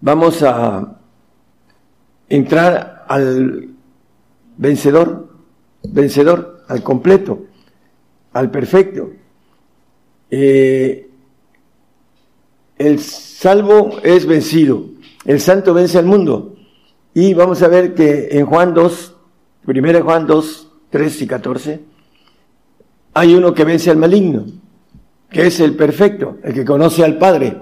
Vamos 0.00 0.42
a 0.42 0.96
entrar 2.28 3.04
al 3.06 3.68
vencedor, 4.56 5.28
vencedor, 5.82 6.64
al 6.68 6.82
completo, 6.82 7.44
al 8.32 8.50
perfecto. 8.50 9.10
Eh, 10.30 11.10
el 12.86 13.00
salvo 13.00 13.98
es 14.02 14.26
vencido, 14.26 14.86
el 15.24 15.40
santo 15.40 15.74
vence 15.74 15.98
al 15.98 16.06
mundo. 16.06 16.56
Y 17.14 17.34
vamos 17.34 17.62
a 17.62 17.68
ver 17.68 17.94
que 17.94 18.28
en 18.32 18.46
Juan 18.46 18.72
2, 18.72 19.14
1 19.66 20.02
Juan 20.02 20.26
2, 20.26 20.68
3 20.90 21.22
y 21.22 21.26
14, 21.26 21.80
hay 23.14 23.34
uno 23.34 23.52
que 23.52 23.64
vence 23.64 23.90
al 23.90 23.98
maligno, 23.98 24.46
que 25.30 25.46
es 25.46 25.60
el 25.60 25.76
perfecto, 25.76 26.38
el 26.42 26.54
que 26.54 26.64
conoce 26.64 27.04
al 27.04 27.18
Padre. 27.18 27.56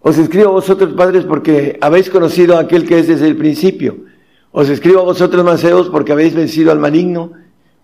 Os 0.00 0.18
escribo 0.18 0.50
a 0.50 0.52
vosotros, 0.52 0.92
padres, 0.94 1.24
porque 1.24 1.78
habéis 1.80 2.10
conocido 2.10 2.56
a 2.56 2.60
aquel 2.60 2.86
que 2.86 3.00
es 3.00 3.08
desde 3.08 3.26
el 3.26 3.36
principio. 3.36 4.04
Os 4.52 4.68
escribo 4.68 5.00
a 5.00 5.04
vosotros, 5.04 5.44
mancebos, 5.44 5.88
porque 5.88 6.12
habéis 6.12 6.32
vencido 6.32 6.70
al 6.70 6.78
maligno. 6.78 7.32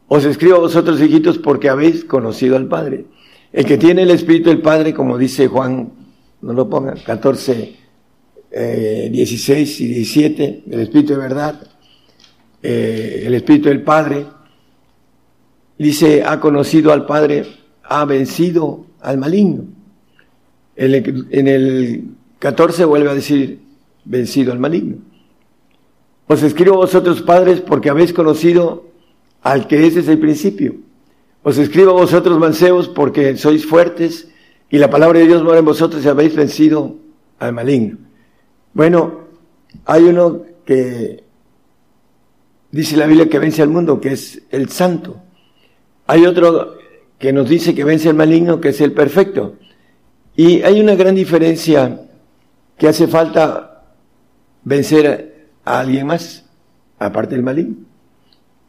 Os 0.07 0.25
escribo 0.25 0.55
a 0.55 0.61
vosotros, 0.61 1.01
hijitos, 1.01 1.39
porque 1.39 1.69
habéis 1.69 2.05
conocido 2.05 2.57
al 2.57 2.69
Padre. 2.69 3.07
El 3.53 3.65
que 3.65 3.77
tiene 3.77 4.03
el 4.03 4.13
Espíritu 4.13 4.51
del 4.51 4.63
Padre, 4.63 4.95
como 4.95 5.19
dice 5.19 5.49
Juan, 5.49 5.91
no 6.43 6.53
lo 6.53 6.69
pongan, 6.69 6.99
14, 6.99 7.77
16 9.11 9.81
eh, 9.81 9.83
y 9.83 9.87
17, 9.87 10.65
el 10.71 10.81
Espíritu 10.81 11.15
de 11.15 11.19
verdad, 11.19 11.61
eh, 12.63 13.23
el 13.27 13.35
Espíritu 13.35 13.69
del 13.69 13.83
Padre, 13.83 14.27
dice, 15.79 16.23
ha 16.25 16.39
conocido 16.39 16.93
al 16.93 17.07
Padre, 17.07 17.47
ha 17.85 18.05
vencido 18.05 18.87
al 19.01 19.19
maligno. 19.19 19.65
En 20.77 21.49
el 21.49 22.05
14 22.39 22.85
vuelve 22.85 23.11
a 23.11 23.15
decir, 23.15 23.61
vencido 24.05 24.53
al 24.53 24.59
maligno. 24.59 24.97
Os 26.27 26.43
escribo 26.43 26.77
a 26.77 26.79
vosotros 26.79 27.23
padres 27.23 27.61
porque 27.61 27.91
habéis 27.91 28.13
conocido 28.13 28.87
al 29.43 29.67
que 29.67 29.87
es 29.87 29.97
desde 29.97 30.13
el 30.13 30.19
principio. 30.19 30.77
Os 31.43 31.59
escribo 31.59 31.91
a 31.91 32.01
vosotros 32.01 32.39
mancebos 32.39 32.89
porque 32.89 33.37
sois 33.37 33.67
fuertes 33.67 34.32
y 34.73 34.79
la 34.79 34.89
palabra 34.89 35.19
de 35.19 35.27
Dios 35.27 35.45
mora 35.45 35.59
en 35.59 35.67
vosotros 35.67 36.03
y 36.03 36.09
habéis 36.09 36.35
vencido 36.35 36.97
al 37.39 37.53
maligno. 37.53 37.99
Bueno, 38.73 39.21
hay 39.85 40.05
uno 40.05 40.47
que 40.65 41.23
dice 42.71 42.97
la 42.97 43.07
Biblia 43.07 43.29
que 43.29 43.39
vence 43.39 43.61
al 43.61 43.69
mundo, 43.69 44.01
que 44.01 44.15
es 44.15 44.41
el 44.51 44.71
santo. 44.71 45.21
Hay 46.07 46.25
otro 46.25 46.79
que 47.19 47.35
nos 47.35 47.51
dice 47.51 47.75
que 47.75 47.85
vence 47.85 48.09
al 48.09 48.15
maligno, 48.15 48.63
que 48.63 48.71
es 48.71 48.81
el 48.81 48.93
perfecto. 48.93 49.57
Y 50.37 50.63
hay 50.63 50.81
una 50.81 50.95
gran 50.95 51.15
diferencia 51.15 52.09
que 52.79 52.89
hace 52.89 53.07
falta 53.09 53.85
vencer 54.65 55.51
a 55.67 55.81
alguien 55.81 56.07
más, 56.07 56.47
aparte 56.99 57.35
del 57.35 57.45
maligno. 57.45 57.77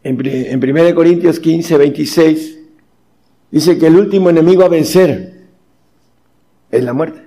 En, 0.04 0.20
en 0.26 0.70
1 0.70 0.96
Corintios 0.96 1.40
15, 1.40 1.78
26, 1.78 2.60
dice 3.52 3.78
que 3.78 3.88
el 3.88 3.96
último 3.96 4.30
enemigo 4.30 4.66
a 4.66 4.68
vencer 4.68 5.43
es 6.74 6.84
la 6.84 6.94
muerte. 6.94 7.22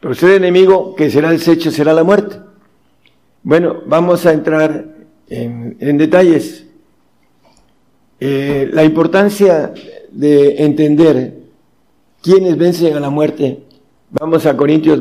Pero 0.00 0.14
el 0.14 0.32
enemigo 0.32 0.94
que 0.94 1.10
será 1.10 1.30
deshecho 1.30 1.70
será 1.70 1.92
la 1.92 2.02
muerte. 2.02 2.36
Bueno, 3.42 3.82
vamos 3.86 4.24
a 4.26 4.32
entrar 4.32 4.86
en, 5.28 5.98
detalles. 5.98 6.66
Eh, 8.20 8.68
la 8.72 8.84
importancia 8.84 9.72
de 10.10 10.64
entender 10.64 11.34
quiénes 12.22 12.56
vencen 12.56 12.96
a 12.96 13.00
la 13.00 13.10
muerte. 13.10 13.64
Vamos 14.10 14.46
a 14.46 14.56
Corintios 14.56 15.00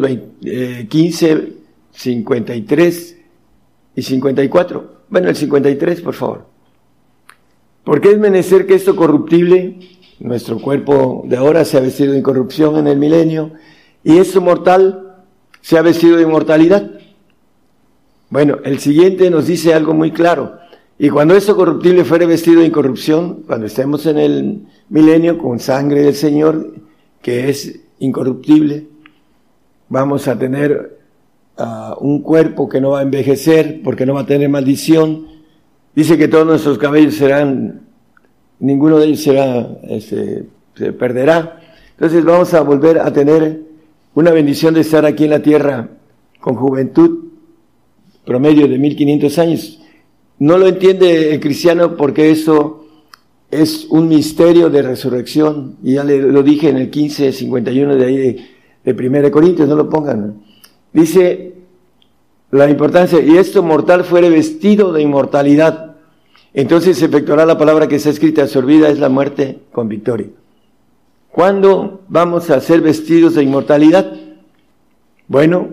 15, 0.89 1.53
53 1.91 3.11
eh, 3.11 3.25
y 3.95 4.01
54. 4.01 4.97
Bueno, 5.09 5.29
el 5.29 5.35
53, 5.35 6.01
por 6.01 6.13
favor. 6.13 6.45
Porque 7.83 8.11
es 8.11 8.19
menester 8.19 8.67
que 8.67 8.75
esto 8.75 8.95
corruptible, 8.95 9.79
nuestro 10.19 10.59
cuerpo 10.59 11.23
de 11.25 11.37
ahora 11.37 11.65
se 11.65 11.77
ha 11.77 11.81
vestido 11.81 12.13
de 12.13 12.19
incorrupción 12.19 12.77
en 12.77 12.87
el 12.87 12.97
milenio, 12.97 13.51
y 14.03 14.17
esto 14.17 14.41
mortal 14.41 15.23
se 15.61 15.77
ha 15.77 15.81
vestido 15.81 16.17
de 16.17 16.23
inmortalidad. 16.23 16.91
Bueno, 18.29 18.57
el 18.63 18.79
siguiente 18.79 19.29
nos 19.29 19.47
dice 19.47 19.73
algo 19.73 19.93
muy 19.93 20.11
claro. 20.11 20.57
Y 20.99 21.09
cuando 21.09 21.35
esto 21.35 21.55
corruptible 21.55 22.03
fuere 22.03 22.25
vestido 22.25 22.61
de 22.61 22.67
incorrupción, 22.67 23.43
cuando 23.45 23.67
estemos 23.67 24.05
en 24.05 24.17
el 24.17 24.67
milenio 24.89 25.37
con 25.37 25.59
sangre 25.59 26.03
del 26.03 26.15
Señor, 26.15 26.73
que 27.21 27.49
es 27.49 27.79
incorruptible, 27.99 28.87
vamos 29.89 30.27
a 30.27 30.37
tener 30.37 30.99
uh, 31.57 31.93
un 31.99 32.21
cuerpo 32.21 32.67
que 32.67 32.81
no 32.81 32.91
va 32.91 32.99
a 32.99 33.03
envejecer 33.03 33.81
porque 33.83 34.05
no 34.05 34.15
va 34.15 34.21
a 34.21 34.25
tener 34.25 34.49
maldición. 34.49 35.27
Dice 35.95 36.17
que 36.17 36.27
todos 36.27 36.45
nuestros 36.45 36.77
cabellos 36.77 37.15
serán, 37.15 37.86
ninguno 38.59 38.99
de 38.99 39.07
ellos 39.07 39.21
será, 39.21 39.77
este, 39.83 40.45
se 40.75 40.93
perderá. 40.93 41.59
Entonces 41.91 42.23
vamos 42.23 42.53
a 42.53 42.61
volver 42.61 42.99
a 42.99 43.11
tener 43.11 43.61
una 44.13 44.31
bendición 44.31 44.73
de 44.73 44.81
estar 44.81 45.05
aquí 45.05 45.25
en 45.25 45.31
la 45.31 45.41
tierra 45.41 45.89
con 46.39 46.55
juventud, 46.55 47.25
promedio 48.25 48.67
de 48.67 48.77
1500 48.77 49.39
años. 49.39 49.79
No 50.39 50.57
lo 50.57 50.67
entiende 50.67 51.33
el 51.33 51.39
cristiano 51.39 51.95
porque 51.95 52.31
eso 52.31 52.85
es 53.49 53.87
un 53.89 54.07
misterio 54.07 54.69
de 54.69 54.81
resurrección, 54.81 55.77
y 55.83 55.93
ya 55.93 56.03
le, 56.03 56.21
lo 56.21 56.43
dije 56.43 56.69
en 56.69 56.77
el 56.77 56.83
1551 56.83 57.95
de 57.95 58.05
ahí 58.05 58.17
de, 58.17 58.93
de 58.93 59.07
1 59.07 59.31
Corintios, 59.31 59.67
no 59.67 59.75
lo 59.75 59.89
pongan. 59.89 60.41
Dice 60.91 61.53
la 62.51 62.69
importancia, 62.69 63.19
y 63.21 63.37
esto 63.37 63.63
mortal 63.63 64.03
fuere 64.03 64.29
vestido 64.29 64.91
de 64.93 65.01
inmortalidad, 65.01 65.96
entonces 66.53 66.97
se 66.97 67.05
efectuará 67.05 67.45
la 67.45 67.57
palabra 67.57 67.87
que 67.87 67.95
está 67.95 68.09
escrita, 68.09 68.43
absorbida 68.43 68.89
es 68.89 68.99
la 68.99 69.09
muerte 69.09 69.59
con 69.71 69.87
victoria. 69.87 70.27
¿Cuándo 71.31 72.01
vamos 72.07 72.49
a 72.49 72.59
ser 72.61 72.81
vestidos 72.81 73.35
de 73.35 73.43
inmortalidad? 73.43 74.11
Bueno, 75.27 75.69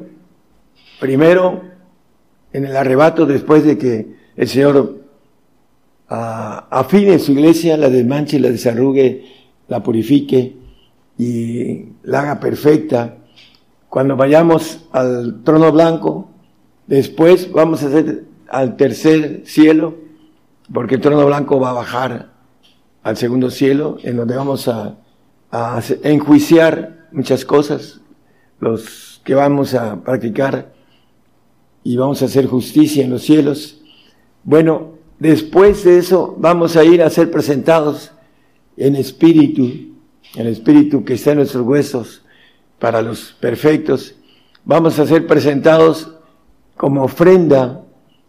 primero 1.00 1.62
en 2.52 2.66
el 2.66 2.76
arrebato 2.76 3.26
después 3.26 3.64
de 3.64 3.78
que 3.78 4.14
el 4.36 4.48
Señor 4.48 5.00
afine 6.08 7.18
su 7.18 7.32
iglesia, 7.32 7.76
la 7.76 7.88
desmanche, 7.88 8.38
la 8.38 8.50
desarrugue, 8.50 9.24
la 9.68 9.82
purifique 9.82 10.56
y 11.18 11.86
la 12.02 12.20
haga 12.20 12.40
perfecta. 12.40 13.16
Cuando 13.88 14.16
vayamos 14.16 14.86
al 14.92 15.42
trono 15.44 15.72
blanco, 15.72 16.28
después 16.86 17.50
vamos 17.52 17.82
a 17.82 17.86
hacer 17.86 18.24
al 18.48 18.76
tercer 18.76 19.42
cielo, 19.44 19.94
porque 20.72 20.96
el 20.96 21.00
trono 21.00 21.26
blanco 21.26 21.60
va 21.60 21.70
a 21.70 21.74
bajar 21.74 22.32
al 23.02 23.16
segundo 23.16 23.50
cielo, 23.50 23.98
en 24.02 24.16
donde 24.16 24.36
vamos 24.36 24.68
a, 24.68 24.96
a 25.50 25.82
enjuiciar 26.02 27.08
muchas 27.12 27.44
cosas, 27.44 28.00
los 28.60 29.20
que 29.24 29.34
vamos 29.34 29.74
a 29.74 30.02
practicar 30.02 30.72
y 31.82 31.96
vamos 31.96 32.22
a 32.22 32.26
hacer 32.26 32.46
justicia 32.46 33.04
en 33.04 33.10
los 33.10 33.22
cielos. 33.22 33.80
Bueno, 34.42 34.94
Después 35.18 35.84
de 35.84 35.98
eso 35.98 36.34
vamos 36.38 36.76
a 36.76 36.84
ir 36.84 37.02
a 37.02 37.10
ser 37.10 37.30
presentados 37.30 38.12
en 38.76 38.96
espíritu, 38.96 39.94
el 40.34 40.48
espíritu 40.48 41.04
que 41.04 41.14
está 41.14 41.30
en 41.30 41.38
nuestros 41.38 41.66
huesos 41.66 42.22
para 42.78 43.00
los 43.00 43.32
perfectos. 43.40 44.14
Vamos 44.64 44.98
a 44.98 45.06
ser 45.06 45.26
presentados 45.26 46.12
como 46.76 47.04
ofrenda. 47.04 47.83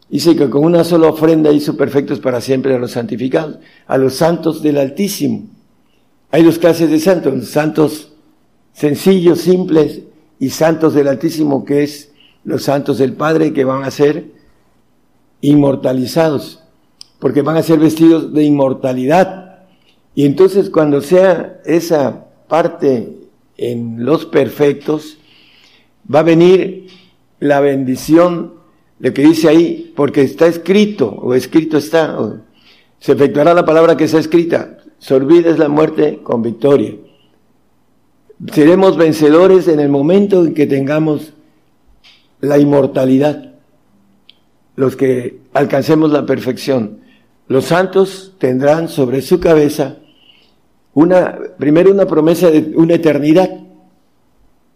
Dice 0.09 0.35
que 0.35 0.49
con 0.49 0.63
una 0.63 0.83
sola 0.83 1.09
ofrenda 1.09 1.51
hizo 1.51 1.75
perfectos 1.75 2.19
para 2.19 2.41
siempre 2.41 2.75
a 2.75 2.79
los 2.79 2.91
santificados, 2.91 3.57
a 3.87 3.97
los 3.97 4.15
santos 4.15 4.61
del 4.61 4.77
Altísimo. 4.77 5.47
Hay 6.31 6.43
dos 6.43 6.59
clases 6.59 6.89
de 6.89 6.99
santos, 6.99 7.47
santos 7.47 8.13
sencillos, 8.73 9.41
simples, 9.41 10.01
y 10.39 10.49
santos 10.49 10.93
del 10.93 11.07
Altísimo, 11.07 11.63
que 11.63 11.83
es 11.83 12.11
los 12.43 12.63
santos 12.63 12.97
del 12.97 13.13
Padre 13.13 13.53
que 13.53 13.63
van 13.63 13.83
a 13.83 13.91
ser 13.91 14.25
inmortalizados 15.41 16.59
porque 17.19 17.41
van 17.41 17.57
a 17.57 17.63
ser 17.63 17.79
vestidos 17.79 18.33
de 18.33 18.43
inmortalidad. 18.43 19.63
Y 20.13 20.25
entonces 20.25 20.69
cuando 20.69 21.01
sea 21.01 21.59
esa 21.65 22.27
parte 22.47 23.17
en 23.57 24.05
los 24.05 24.25
perfectos, 24.25 25.17
va 26.13 26.19
a 26.19 26.23
venir 26.23 26.87
la 27.39 27.61
bendición, 27.61 28.53
lo 28.99 29.13
que 29.13 29.21
dice 29.21 29.49
ahí, 29.49 29.93
porque 29.95 30.21
está 30.21 30.47
escrito, 30.47 31.10
o 31.10 31.34
escrito 31.34 31.77
está, 31.77 32.17
se 32.99 33.12
efectuará 33.12 33.53
la 33.53 33.65
palabra 33.65 33.97
que 33.97 34.05
está 34.05 34.19
escrita, 34.19 34.77
sorbida 34.99 35.49
es 35.49 35.60
la 35.60 35.67
muerte 35.67 36.19
con 36.23 36.41
victoria. 36.41 36.95
Seremos 38.53 38.97
vencedores 38.97 39.67
en 39.67 39.79
el 39.79 39.89
momento 39.89 40.45
en 40.45 40.53
que 40.53 40.67
tengamos 40.67 41.34
la 42.41 42.58
inmortalidad, 42.58 43.53
los 44.75 44.95
que 44.95 45.39
alcancemos 45.53 46.12
la 46.12 46.25
perfección. 46.25 46.99
Los 47.47 47.65
santos 47.65 48.34
tendrán 48.39 48.89
sobre 48.89 49.21
su 49.21 49.39
cabeza 49.39 49.97
una, 50.93 51.38
primero 51.58 51.91
una 51.91 52.05
promesa 52.05 52.49
de 52.49 52.73
una 52.75 52.95
eternidad, 52.95 53.49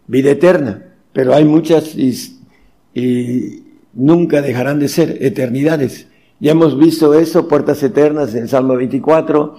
vida 0.07 0.31
eterna, 0.31 0.85
pero 1.13 1.33
hay 1.33 1.45
muchas 1.45 1.95
y, 1.95 3.63
nunca 3.93 4.41
dejarán 4.41 4.79
de 4.79 4.87
ser 4.87 5.17
eternidades. 5.21 6.07
Ya 6.39 6.51
hemos 6.51 6.77
visto 6.77 7.13
eso, 7.13 7.47
puertas 7.47 7.81
eternas 7.83 8.33
en 8.35 8.47
Salmo 8.47 8.75
24 8.75 9.57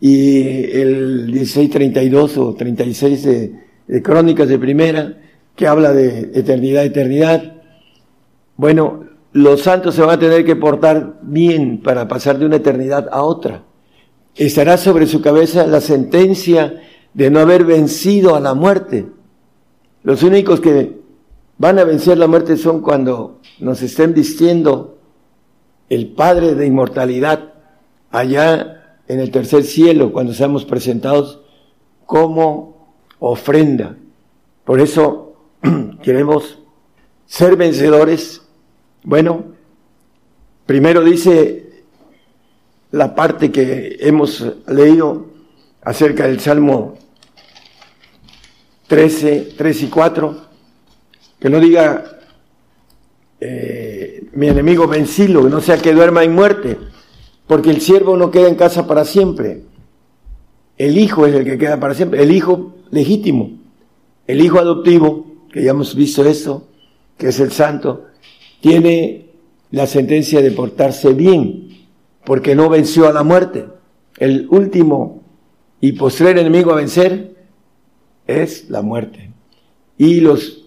y 0.00 0.70
el 0.70 1.26
1632 1.26 2.38
o 2.38 2.54
36 2.54 3.22
de, 3.24 3.52
de 3.88 4.02
Crónicas 4.02 4.48
de 4.48 4.58
Primera, 4.58 5.18
que 5.56 5.66
habla 5.66 5.92
de 5.92 6.30
eternidad, 6.34 6.84
eternidad. 6.84 7.62
Bueno, 8.56 9.04
los 9.32 9.62
santos 9.62 9.94
se 9.94 10.02
van 10.02 10.10
a 10.10 10.18
tener 10.18 10.44
que 10.44 10.56
portar 10.56 11.18
bien 11.22 11.82
para 11.82 12.06
pasar 12.06 12.38
de 12.38 12.46
una 12.46 12.56
eternidad 12.56 13.08
a 13.10 13.22
otra. 13.22 13.64
Estará 14.34 14.76
sobre 14.76 15.06
su 15.06 15.20
cabeza 15.20 15.66
la 15.66 15.80
sentencia 15.80 16.80
de 17.14 17.30
no 17.30 17.40
haber 17.40 17.64
vencido 17.64 18.34
a 18.34 18.40
la 18.40 18.54
muerte. 18.54 19.06
Los 20.02 20.22
únicos 20.22 20.60
que 20.60 21.01
van 21.58 21.78
a 21.78 21.84
vencer 21.84 22.18
la 22.18 22.26
muerte 22.26 22.56
son 22.56 22.80
cuando 22.80 23.40
nos 23.60 23.82
estén 23.82 24.14
vistiendo 24.14 24.98
el 25.88 26.08
Padre 26.08 26.54
de 26.54 26.66
inmortalidad 26.66 27.52
allá 28.10 28.98
en 29.08 29.20
el 29.20 29.30
tercer 29.30 29.64
cielo, 29.64 30.12
cuando 30.12 30.32
seamos 30.32 30.64
presentados 30.64 31.40
como 32.06 32.96
ofrenda. 33.18 33.96
Por 34.64 34.80
eso 34.80 35.36
queremos 36.02 36.58
ser 37.26 37.56
vencedores. 37.56 38.42
Bueno, 39.02 39.44
primero 40.66 41.02
dice 41.04 41.84
la 42.90 43.14
parte 43.14 43.50
que 43.50 43.96
hemos 44.00 44.44
leído 44.66 45.26
acerca 45.82 46.26
del 46.26 46.40
Salmo 46.40 46.94
13, 48.86 49.54
3 49.56 49.82
y 49.82 49.86
4, 49.88 50.51
que 51.42 51.50
no 51.50 51.58
diga 51.58 52.04
eh, 53.40 54.28
mi 54.34 54.46
enemigo 54.46 54.86
vencilo, 54.86 55.42
que 55.42 55.50
no 55.50 55.60
sea 55.60 55.76
que 55.76 55.92
duerma 55.92 56.22
en 56.22 56.36
muerte, 56.36 56.78
porque 57.48 57.70
el 57.70 57.80
siervo 57.80 58.16
no 58.16 58.30
queda 58.30 58.46
en 58.48 58.54
casa 58.54 58.86
para 58.86 59.04
siempre. 59.04 59.64
El 60.78 60.96
hijo 60.96 61.26
es 61.26 61.34
el 61.34 61.44
que 61.44 61.58
queda 61.58 61.80
para 61.80 61.94
siempre, 61.94 62.22
el 62.22 62.30
hijo 62.30 62.76
legítimo, 62.92 63.58
el 64.28 64.40
hijo 64.40 64.60
adoptivo, 64.60 65.26
que 65.52 65.64
ya 65.64 65.72
hemos 65.72 65.96
visto 65.96 66.24
eso, 66.24 66.68
que 67.18 67.30
es 67.30 67.40
el 67.40 67.50
santo, 67.50 68.04
tiene 68.60 69.26
la 69.72 69.88
sentencia 69.88 70.40
de 70.40 70.52
portarse 70.52 71.12
bien, 71.12 71.88
porque 72.24 72.54
no 72.54 72.68
venció 72.68 73.08
a 73.08 73.12
la 73.12 73.24
muerte. 73.24 73.66
El 74.16 74.46
último 74.48 75.24
y 75.80 75.90
postrer 75.90 76.38
enemigo 76.38 76.70
a 76.70 76.76
vencer 76.76 77.34
es 78.28 78.70
la 78.70 78.82
muerte. 78.82 79.32
Y 79.98 80.20
los 80.20 80.61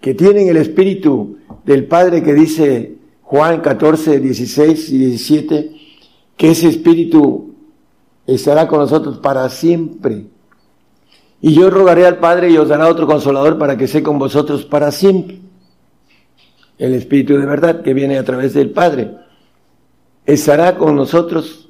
que 0.00 0.14
tienen 0.14 0.48
el 0.48 0.56
espíritu 0.56 1.38
del 1.64 1.86
Padre 1.86 2.22
que 2.22 2.34
dice 2.34 2.96
Juan 3.22 3.60
14, 3.60 4.20
16 4.20 4.90
y 4.90 4.98
17, 4.98 5.72
que 6.36 6.50
ese 6.50 6.68
espíritu 6.68 7.54
estará 8.26 8.68
con 8.68 8.80
nosotros 8.80 9.18
para 9.18 9.48
siempre. 9.48 10.26
Y 11.40 11.54
yo 11.54 11.70
rogaré 11.70 12.06
al 12.06 12.18
Padre 12.18 12.50
y 12.50 12.56
os 12.56 12.68
dará 12.68 12.88
otro 12.88 13.06
consolador 13.06 13.58
para 13.58 13.76
que 13.76 13.84
esté 13.84 14.02
con 14.02 14.18
vosotros 14.18 14.64
para 14.64 14.92
siempre. 14.92 15.40
El 16.78 16.94
Espíritu 16.94 17.36
de 17.36 17.46
verdad 17.46 17.82
que 17.82 17.94
viene 17.94 18.18
a 18.18 18.24
través 18.24 18.54
del 18.54 18.70
Padre 18.70 19.14
estará 20.24 20.76
con 20.76 20.94
nosotros 20.94 21.68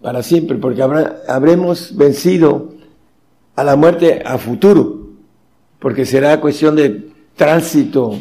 para 0.00 0.22
siempre, 0.22 0.58
porque 0.58 0.82
habremos 0.82 1.96
vencido 1.96 2.74
a 3.56 3.64
la 3.64 3.76
muerte 3.76 4.22
a 4.24 4.38
futuro, 4.38 5.07
porque 5.78 6.04
será 6.04 6.40
cuestión 6.40 6.76
de 6.76 7.10
tránsito 7.36 8.18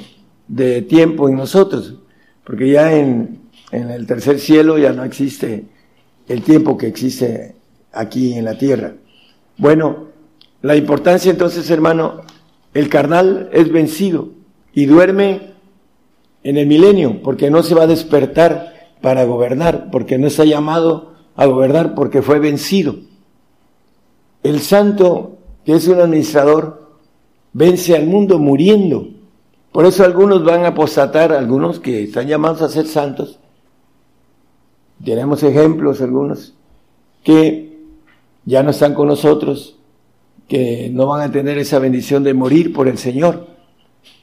de 0.48 0.82
tiempo 0.84 1.28
en 1.28 1.36
nosotros, 1.36 1.96
porque 2.44 2.72
ya 2.72 2.94
en, 2.94 3.40
en 3.72 3.90
el 3.90 4.06
tercer 4.06 4.40
cielo 4.40 4.78
ya 4.78 4.94
no 4.94 5.04
existe 5.04 5.66
el 6.28 6.42
tiempo 6.44 6.78
que 6.78 6.88
existe 6.88 7.56
aquí 7.92 8.34
en 8.34 8.46
la 8.46 8.58
tierra. 8.58 8.94
Bueno, 9.58 10.08
la 10.62 10.76
importancia 10.76 11.32
entonces, 11.32 11.70
hermano, 11.70 12.22
el 12.74 12.90
carnal 12.90 13.50
es 13.54 13.72
vencido 13.72 14.30
y 14.74 14.86
duerme 14.86 15.54
en 16.44 16.58
el 16.58 16.68
milenio, 16.68 17.22
porque 17.24 17.50
no 17.50 17.64
se 17.64 17.76
va 17.76 17.84
a 17.84 17.88
despertar 17.88 18.92
para 19.02 19.26
gobernar, 19.26 19.90
porque 19.92 20.18
no 20.18 20.28
está 20.28 20.46
llamado 20.46 21.14
a 21.36 21.46
gobernar 21.46 21.96
porque 21.96 22.22
fue 22.22 22.40
vencido. 22.40 22.96
El 24.44 24.62
santo, 24.62 25.38
que 25.66 25.74
es 25.74 25.88
un 25.88 26.00
administrador, 26.00 26.87
vence 27.58 27.96
al 27.96 28.06
mundo 28.06 28.38
muriendo. 28.38 29.10
Por 29.72 29.86
eso 29.86 30.04
algunos 30.04 30.46
van 30.46 30.64
a 30.64 30.70
apostatar, 30.70 31.34
algunos 31.34 31.80
que 31.80 32.04
están 32.04 32.28
llamados 32.28 32.62
a 32.62 32.70
ser 32.70 32.86
santos, 32.86 33.40
tenemos 35.04 35.42
ejemplos 35.42 36.00
algunos, 36.02 36.54
que 37.24 37.80
ya 38.46 38.62
no 38.62 38.70
están 38.70 38.94
con 38.94 39.08
nosotros, 39.08 39.76
que 40.48 40.92
no 40.94 41.08
van 41.08 41.22
a 41.22 41.32
tener 41.32 41.58
esa 41.58 41.80
bendición 41.80 42.24
de 42.24 42.36
morir 42.36 42.72
por 42.72 42.88
el 42.88 43.00
Señor, 43.00 43.48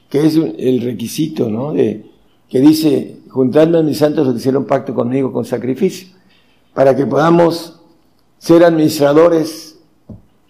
que 0.09 0.25
es 0.25 0.35
el 0.35 0.81
requisito, 0.81 1.49
¿no? 1.49 1.73
De, 1.73 2.05
que 2.49 2.61
dice, 2.61 3.17
juntando 3.29 3.79
a 3.79 3.83
mis 3.83 3.97
santos 3.97 4.29
que 4.29 4.37
hicieron 4.37 4.65
pacto 4.65 4.95
conmigo 4.95 5.33
con 5.33 5.43
sacrificio 5.43 6.07
para 6.73 6.95
que 6.95 7.05
podamos 7.05 7.81
ser 8.37 8.63
administradores 8.63 9.77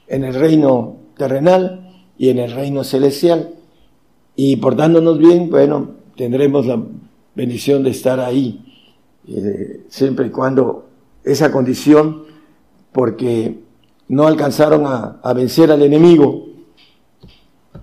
en 0.08 0.24
el 0.24 0.36
reino 0.36 0.98
terrenal 1.18 1.85
y 2.18 2.30
en 2.30 2.40
el 2.40 2.52
reino 2.52 2.84
celestial. 2.84 3.54
Y 4.36 4.58
portándonos 4.58 5.18
bien, 5.18 5.50
bueno, 5.50 5.92
tendremos 6.16 6.66
la 6.66 6.82
bendición 7.36 7.84
de 7.84 7.92
estar 7.92 8.20
ahí, 8.20 8.66
eh, 9.28 9.86
siempre 9.90 10.28
y 10.28 10.30
cuando 10.30 10.88
esa 11.24 11.52
condición, 11.52 12.24
porque 12.92 13.60
no 14.08 14.28
alcanzaron 14.28 14.86
a, 14.86 15.20
a 15.22 15.34
vencer 15.34 15.72
al 15.72 15.82
enemigo. 15.82 16.48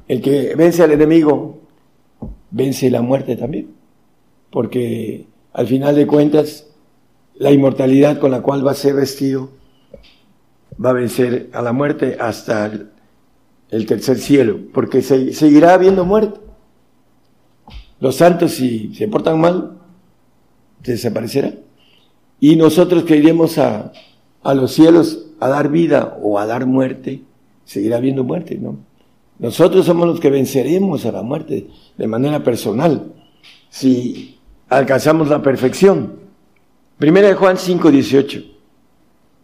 El 0.08 0.20
que 0.20 0.54
vence 0.56 0.82
al 0.82 0.92
enemigo, 0.92 1.58
vence 2.50 2.90
la 2.90 3.02
muerte 3.02 3.36
también, 3.36 3.68
porque 4.50 5.26
al 5.52 5.66
final 5.66 5.94
de 5.94 6.06
cuentas, 6.06 6.66
la 7.34 7.50
inmortalidad 7.50 8.18
con 8.18 8.30
la 8.30 8.42
cual 8.42 8.66
va 8.66 8.72
a 8.72 8.74
ser 8.74 8.94
vestido 8.94 9.48
va 10.82 10.90
a 10.90 10.94
vencer 10.94 11.50
a 11.52 11.62
la 11.62 11.72
muerte 11.72 12.16
hasta 12.18 12.66
el, 12.66 12.91
tercer 13.86 14.18
cielo, 14.18 14.58
porque 14.72 15.00
seguirá 15.00 15.72
habiendo 15.72 16.04
muerte. 16.04 16.38
Los 18.00 18.16
santos, 18.16 18.52
si 18.52 18.94
se 18.94 19.08
portan 19.08 19.40
mal, 19.40 19.78
desaparecerán. 20.82 21.60
Y 22.38 22.56
nosotros 22.56 23.04
que 23.04 23.16
iremos 23.16 23.56
a, 23.56 23.92
a 24.42 24.54
los 24.54 24.72
cielos 24.72 25.26
a 25.40 25.48
dar 25.48 25.70
vida 25.70 26.18
o 26.22 26.38
a 26.38 26.46
dar 26.46 26.66
muerte, 26.66 27.22
seguirá 27.64 27.96
habiendo 27.96 28.24
muerte, 28.24 28.58
¿no? 28.60 28.76
Nosotros 29.38 29.86
somos 29.86 30.06
los 30.06 30.20
que 30.20 30.30
venceremos 30.30 31.06
a 31.06 31.12
la 31.12 31.22
muerte 31.22 31.66
de 31.96 32.06
manera 32.06 32.44
personal, 32.44 33.12
si 33.70 34.38
alcanzamos 34.68 35.28
la 35.28 35.42
perfección. 35.42 36.20
Primera 36.98 37.28
de 37.28 37.34
Juan 37.34 37.56
5, 37.56 37.90
18. 37.90 38.42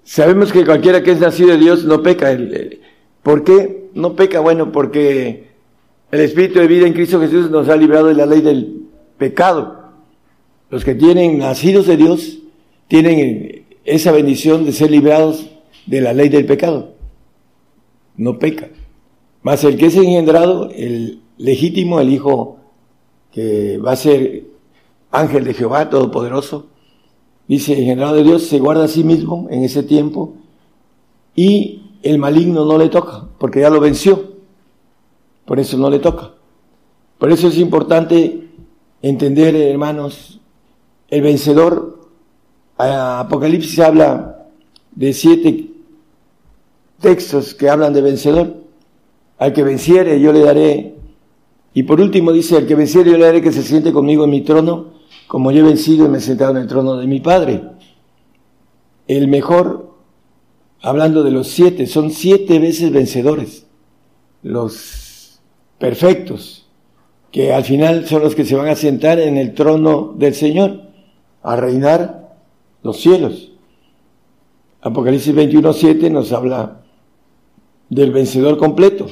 Sabemos 0.05 0.53
que 0.53 0.65
cualquiera 0.65 1.03
que 1.03 1.13
es 1.13 1.21
nacido 1.21 1.51
de 1.51 1.59
Dios 1.59 1.85
no 1.85 2.03
peca. 2.03 2.37
¿Por 3.23 3.45
qué 3.45 3.78
no 3.95 4.15
peca? 4.17 4.41
Bueno, 4.41 4.73
porque 4.73 5.49
el 6.11 6.21
Espíritu 6.21 6.59
de 6.59 6.67
vida 6.67 6.87
en 6.87 6.93
Cristo 6.93 7.21
Jesús 7.21 7.51
nos 7.51 7.69
ha 7.69 7.77
librado 7.77 8.07
de 8.07 8.15
la 8.15 8.27
ley 8.27 8.41
del 8.41 8.87
pecado. 9.17 9.91
Los 10.71 10.85
que 10.85 10.95
tienen 10.95 11.39
nacidos 11.39 11.87
de 11.87 11.97
Dios 11.97 12.39
tienen 12.89 13.67
esa 13.85 14.13
bendición 14.13 14.65
de 14.65 14.73
ser 14.73 14.91
librados 14.91 15.47
de 15.87 16.01
la 16.01 16.13
ley 16.13 16.29
del 16.29 16.47
pecado. 16.47 16.95
No 18.17 18.39
peca. 18.39 18.69
Más 19.43 19.65
el 19.65 19.77
que 19.77 19.87
es 19.87 19.97
engendrado, 19.97 20.71
el 20.71 21.21
legítimo, 21.39 22.01
el 22.01 22.13
Hijo 22.13 22.59
que 23.33 23.79
va 23.79 23.93
a 23.93 23.97
ser 23.97 24.45
ángel 25.11 25.45
de 25.45 25.55
Jehová 25.55 25.89
Todopoderoso, 25.89 26.67
Dice, 27.49 27.73
el 27.73 27.85
general 27.85 28.15
de 28.15 28.25
Dios 28.25 28.43
se 28.43 28.59
guarda 28.59 28.85
a 28.85 28.89
sí 28.89 29.03
mismo 29.03 29.49
en 29.51 29.65
ese 29.65 29.83
tiempo 29.83 30.35
y 31.35 31.81
el 32.03 32.19
maligno 32.19 32.67
no 32.67 32.77
le 32.77 32.91
toca, 32.91 33.28
porque 33.39 33.61
ya 33.61 33.71
lo 33.71 33.81
venció. 33.81 34.37
Por 35.45 35.59
eso 35.59 35.79
no 35.79 35.89
le 35.91 35.99
toca. 35.99 36.33
Por 37.19 37.33
eso 37.33 37.49
es 37.49 37.59
importante 37.59 38.49
entender, 39.03 39.55
hermanos, 39.57 40.41
el 41.09 41.23
vencedor. 41.23 41.99
Apocalipsis 42.77 43.79
habla 43.81 44.47
de 44.93 45.13
siete 45.13 45.71
textos 47.01 47.55
que 47.55 47.69
hablan 47.71 47.93
de 47.93 48.03
vencedor. 48.03 48.55
Al 49.39 49.53
que 49.53 49.63
venciere 49.63 50.21
yo 50.21 50.33
le 50.33 50.41
daré. 50.41 50.95
Y 51.75 51.85
por 51.85 52.01
último 52.01 52.33
dice, 52.33 52.57
al 52.57 52.67
que 52.67 52.75
venciere 52.75 53.11
yo 53.11 53.19
le 53.19 53.25
daré 53.25 53.43
que 53.43 53.53
se 53.53 53.63
siente 53.63 53.93
conmigo 53.93 54.25
en 54.25 54.31
mi 54.31 54.43
trono 54.43 54.99
como 55.29 55.53
yo 55.53 55.61
he 55.61 55.69
vencido 55.69 56.07
y 56.07 56.09
me 56.09 56.19
he 56.19 56.21
sentado 56.23 56.53
en 56.53 56.57
el 56.57 56.67
trono 56.67 56.97
de 56.97 57.07
mi 57.07 57.21
Padre. 57.21 57.63
El 59.07 59.29
mejor, 59.29 59.88
hablando 60.81 61.23
de 61.23 61.31
los 61.31 61.49
siete, 61.49 61.87
son 61.87 62.11
siete 62.11 62.59
veces 62.59 62.93
vencedores, 62.93 63.67
los 64.43 65.41
perfectos, 65.79 66.67
que 67.31 67.53
al 67.53 67.65
final 67.65 68.07
son 68.07 68.23
los 68.23 68.35
que 68.35 68.45
se 68.45 68.55
van 68.55 68.69
a 68.69 68.77
sentar 68.77 69.19
en 69.19 69.37
el 69.37 69.55
trono 69.55 70.15
del 70.17 70.35
Señor, 70.35 70.83
a 71.43 71.57
reinar 71.57 72.37
los 72.83 72.99
cielos. 73.01 73.53
Apocalipsis 74.81 75.35
21.7 75.35 76.11
nos 76.11 76.33
habla 76.33 76.83
del 77.89 78.13
vencedor 78.13 78.59
completo. 78.59 79.07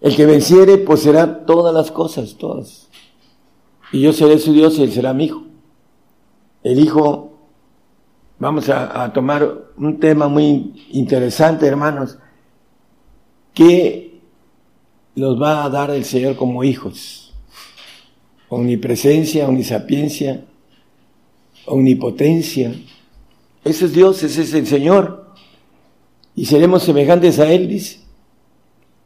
El 0.00 0.14
que 0.14 0.26
venciere 0.26 0.78
poseerá 0.78 1.44
todas 1.44 1.74
las 1.74 1.90
cosas, 1.90 2.36
todas. 2.36 2.88
Y 3.92 4.00
yo 4.00 4.12
seré 4.12 4.38
su 4.38 4.52
Dios 4.52 4.78
y 4.78 4.82
él 4.82 4.92
será 4.92 5.12
mi 5.12 5.26
hijo. 5.26 5.44
El 6.62 6.80
hijo, 6.80 7.27
vamos 8.38 8.68
a, 8.68 9.12
tomar 9.12 9.72
un 9.76 9.98
tema 9.98 10.28
muy 10.28 10.86
interesante, 10.90 11.66
hermanos, 11.66 12.18
que 13.54 14.20
nos 15.14 15.40
va 15.40 15.64
a 15.64 15.68
dar 15.68 15.90
el 15.90 16.04
Señor 16.04 16.36
como 16.36 16.62
hijos. 16.64 17.34
Omnipresencia, 18.48 19.48
omnisapiencia, 19.48 20.44
omnipotencia. 21.66 22.74
Ese 23.64 23.86
es 23.86 23.92
Dios, 23.92 24.22
ese 24.22 24.42
es 24.42 24.54
el 24.54 24.66
Señor. 24.66 25.34
Y 26.34 26.46
seremos 26.46 26.84
semejantes 26.84 27.38
a 27.40 27.50
Él, 27.52 27.68
dice. 27.68 28.00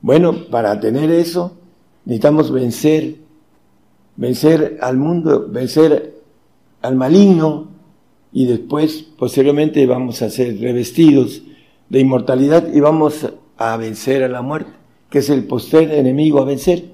Bueno, 0.00 0.46
para 0.50 0.78
tener 0.78 1.10
eso 1.10 1.56
necesitamos 2.04 2.50
vencer, 2.50 3.16
vencer 4.16 4.78
al 4.80 4.96
mundo, 4.96 5.46
vencer 5.48 6.20
al 6.82 6.96
maligno 6.96 7.71
y 8.32 8.46
después, 8.46 9.04
posteriormente, 9.18 9.86
vamos 9.86 10.22
a 10.22 10.30
ser 10.30 10.58
revestidos 10.60 11.42
de 11.88 12.00
inmortalidad 12.00 12.72
y 12.72 12.80
vamos 12.80 13.28
a 13.58 13.76
vencer 13.76 14.22
a 14.22 14.28
la 14.28 14.42
muerte, 14.42 14.72
que 15.10 15.18
es 15.18 15.28
el 15.28 15.44
poster 15.44 15.92
enemigo 15.92 16.40
a 16.40 16.44
vencer. 16.44 16.84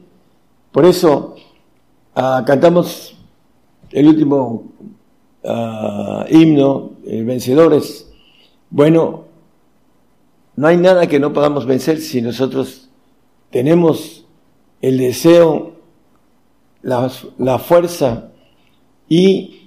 Por 0.72 0.84
eso 0.84 1.36
ah, 2.14 2.42
cantamos 2.46 3.16
el 3.90 4.08
último 4.08 4.64
ah, 5.44 6.26
himno, 6.28 6.92
el 7.06 7.24
vencedores. 7.24 8.10
Bueno, 8.70 9.24
no 10.56 10.66
hay 10.66 10.76
nada 10.76 11.06
que 11.06 11.20
no 11.20 11.32
podamos 11.32 11.66
vencer 11.66 12.00
si 12.00 12.20
nosotros 12.20 12.88
tenemos 13.50 14.26
el 14.80 14.98
deseo, 14.98 15.72
la, 16.82 17.58
fuerza 17.58 18.30
y 19.08 19.57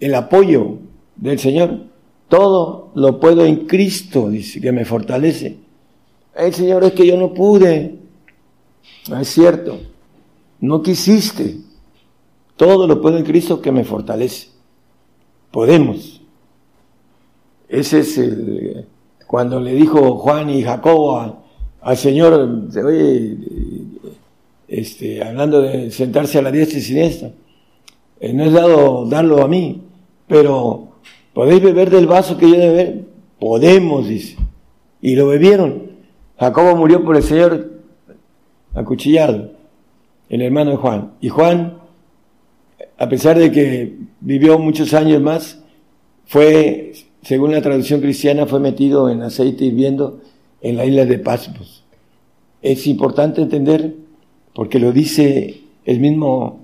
el 0.00 0.14
apoyo 0.14 0.78
del 1.16 1.38
Señor. 1.38 1.86
Todo 2.28 2.90
lo 2.94 3.20
puedo 3.20 3.44
en 3.44 3.66
Cristo, 3.66 4.28
dice, 4.28 4.60
que 4.60 4.72
me 4.72 4.84
fortalece. 4.84 5.58
El 6.34 6.52
Señor 6.52 6.84
es 6.84 6.92
que 6.92 7.06
yo 7.06 7.16
no 7.16 7.32
pude. 7.32 7.98
No 9.08 9.20
es 9.20 9.28
cierto. 9.28 9.78
No 10.60 10.82
quisiste. 10.82 11.58
Todo 12.56 12.86
lo 12.86 13.00
puedo 13.00 13.18
en 13.18 13.24
Cristo 13.24 13.60
que 13.60 13.72
me 13.72 13.84
fortalece. 13.84 14.48
Podemos. 15.50 16.20
Ese 17.68 18.00
es 18.00 18.18
el, 18.18 18.86
cuando 19.26 19.60
le 19.60 19.74
dijo 19.74 20.18
Juan 20.18 20.50
y 20.50 20.62
Jacobo 20.62 21.18
a, 21.18 21.42
al 21.80 21.96
Señor, 21.96 22.68
oye, 22.84 23.36
este, 24.68 25.22
hablando 25.22 25.62
de 25.62 25.90
sentarse 25.90 26.38
a 26.38 26.42
la 26.42 26.50
diestra 26.50 26.78
y 26.78 26.82
siniestra, 26.82 27.30
eh, 28.20 28.32
no 28.32 28.44
es 28.44 28.52
dado 28.52 29.06
darlo 29.06 29.42
a 29.42 29.48
mí, 29.48 29.82
pero 30.26 30.88
¿podéis 31.32 31.62
beber 31.62 31.90
del 31.90 32.06
vaso 32.06 32.36
que 32.36 32.48
yo 32.48 32.56
de 32.56 32.68
beber? 32.68 33.04
Podemos, 33.38 34.08
dice. 34.08 34.36
Y 35.00 35.14
lo 35.14 35.28
bebieron. 35.28 35.92
Jacobo 36.38 36.76
murió 36.76 37.04
por 37.04 37.16
el 37.16 37.22
Señor 37.22 37.70
acuchillado, 38.74 39.52
el 40.28 40.42
hermano 40.42 40.72
de 40.72 40.76
Juan. 40.76 41.12
Y 41.20 41.28
Juan, 41.28 41.78
a 42.98 43.08
pesar 43.08 43.38
de 43.38 43.50
que 43.50 43.96
vivió 44.20 44.58
muchos 44.58 44.92
años 44.94 45.22
más, 45.22 45.62
fue, 46.26 46.92
según 47.22 47.52
la 47.52 47.62
traducción 47.62 48.00
cristiana, 48.00 48.46
fue 48.46 48.60
metido 48.60 49.08
en 49.08 49.22
aceite 49.22 49.64
hirviendo 49.64 50.20
en 50.60 50.76
la 50.76 50.84
isla 50.84 51.04
de 51.06 51.18
Pasmos. 51.18 51.84
Es 52.60 52.86
importante 52.86 53.40
entender, 53.40 53.94
porque 54.54 54.78
lo 54.78 54.92
dice 54.92 55.62
el 55.84 56.00
mismo 56.00 56.60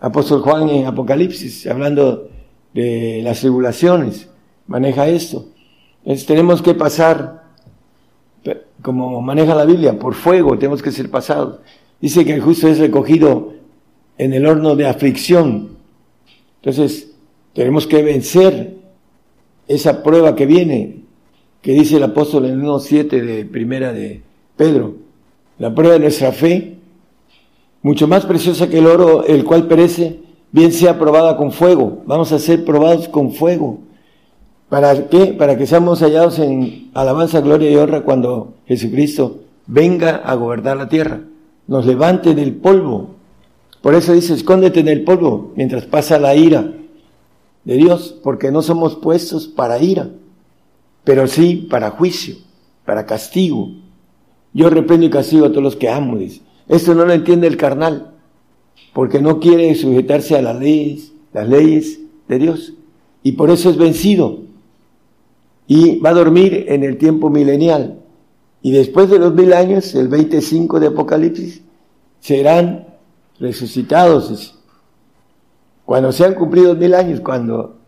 apóstol 0.00 0.40
Juan 0.40 0.68
en 0.70 0.86
Apocalipsis, 0.86 1.66
hablando 1.66 2.30
de 2.74 3.20
las 3.22 3.40
tribulaciones, 3.40 4.28
maneja 4.66 5.08
esto. 5.08 5.46
Entonces 6.00 6.26
tenemos 6.26 6.62
que 6.62 6.74
pasar, 6.74 7.44
como 8.82 9.20
maneja 9.22 9.54
la 9.54 9.64
Biblia, 9.64 9.98
por 9.98 10.14
fuego, 10.14 10.58
tenemos 10.58 10.82
que 10.82 10.90
ser 10.90 11.10
pasados. 11.10 11.60
Dice 12.00 12.24
que 12.24 12.34
el 12.34 12.40
justo 12.40 12.68
es 12.68 12.78
recogido 12.78 13.52
en 14.18 14.32
el 14.32 14.46
horno 14.46 14.74
de 14.74 14.86
aflicción. 14.86 15.76
Entonces, 16.56 17.12
tenemos 17.54 17.86
que 17.86 18.02
vencer 18.02 18.76
esa 19.68 20.02
prueba 20.02 20.34
que 20.34 20.46
viene, 20.46 21.02
que 21.60 21.72
dice 21.72 21.96
el 21.96 22.02
apóstol 22.02 22.46
en 22.46 22.52
el 22.52 22.62
1.7 22.62 23.08
de 23.22 23.44
primera 23.44 23.92
de 23.92 24.22
Pedro, 24.56 24.96
la 25.58 25.74
prueba 25.74 25.94
de 25.94 26.00
nuestra 26.00 26.32
fe, 26.32 26.78
mucho 27.82 28.08
más 28.08 28.26
preciosa 28.26 28.68
que 28.68 28.78
el 28.78 28.86
oro, 28.86 29.24
el 29.24 29.44
cual 29.44 29.68
perece, 29.68 30.21
bien 30.52 30.72
sea 30.72 30.98
probada 30.98 31.36
con 31.36 31.50
fuego. 31.50 32.02
Vamos 32.06 32.30
a 32.32 32.38
ser 32.38 32.64
probados 32.64 33.08
con 33.08 33.32
fuego. 33.32 33.80
¿Para 34.68 35.08
qué? 35.08 35.26
Para 35.26 35.58
que 35.58 35.66
seamos 35.66 36.00
hallados 36.00 36.38
en 36.38 36.90
alabanza, 36.94 37.40
gloria 37.40 37.70
y 37.70 37.76
honra 37.76 38.02
cuando 38.02 38.54
Jesucristo 38.66 39.40
venga 39.66 40.16
a 40.16 40.34
gobernar 40.34 40.76
la 40.76 40.88
tierra, 40.88 41.20
nos 41.66 41.84
levante 41.84 42.34
del 42.34 42.54
polvo. 42.54 43.10
Por 43.82 43.94
eso 43.94 44.12
dice, 44.12 44.34
escóndete 44.34 44.80
en 44.80 44.88
el 44.88 45.02
polvo 45.02 45.52
mientras 45.56 45.84
pasa 45.86 46.18
la 46.18 46.34
ira 46.36 46.72
de 47.64 47.74
Dios, 47.74 48.16
porque 48.22 48.50
no 48.50 48.62
somos 48.62 48.96
puestos 48.96 49.46
para 49.48 49.78
ira 49.78 50.08
pero 51.04 51.26
sí 51.26 51.66
para 51.70 51.90
juicio, 51.90 52.36
para 52.84 53.06
castigo. 53.06 53.70
Yo 54.52 54.70
reprendo 54.70 55.06
y 55.06 55.10
castigo 55.10 55.46
a 55.46 55.50
todos 55.50 55.62
los 55.62 55.76
que 55.76 55.88
amo, 55.88 56.16
dice. 56.16 56.42
Esto 56.68 56.94
no 56.94 57.04
lo 57.04 57.12
entiende 57.12 57.46
el 57.46 57.56
carnal, 57.56 58.11
porque 58.92 59.20
no 59.20 59.40
quiere 59.40 59.74
sujetarse 59.74 60.36
a 60.36 60.42
las 60.42 60.58
leyes, 60.58 61.12
las 61.32 61.48
leyes 61.48 62.00
de 62.28 62.38
Dios. 62.38 62.74
Y 63.22 63.32
por 63.32 63.50
eso 63.50 63.70
es 63.70 63.76
vencido. 63.76 64.40
Y 65.66 65.98
va 66.00 66.10
a 66.10 66.14
dormir 66.14 66.66
en 66.68 66.82
el 66.84 66.98
tiempo 66.98 67.30
milenial. 67.30 68.00
Y 68.60 68.72
después 68.72 69.08
de 69.10 69.18
los 69.18 69.34
mil 69.34 69.52
años, 69.52 69.94
el 69.94 70.08
25 70.08 70.78
de 70.80 70.88
Apocalipsis, 70.88 71.62
serán 72.20 72.86
resucitados. 73.40 74.58
Cuando 75.84 76.12
sean 76.12 76.34
cumplidos 76.34 76.76
mil 76.76 76.94
años, 76.94 77.20
cuando 77.20 77.78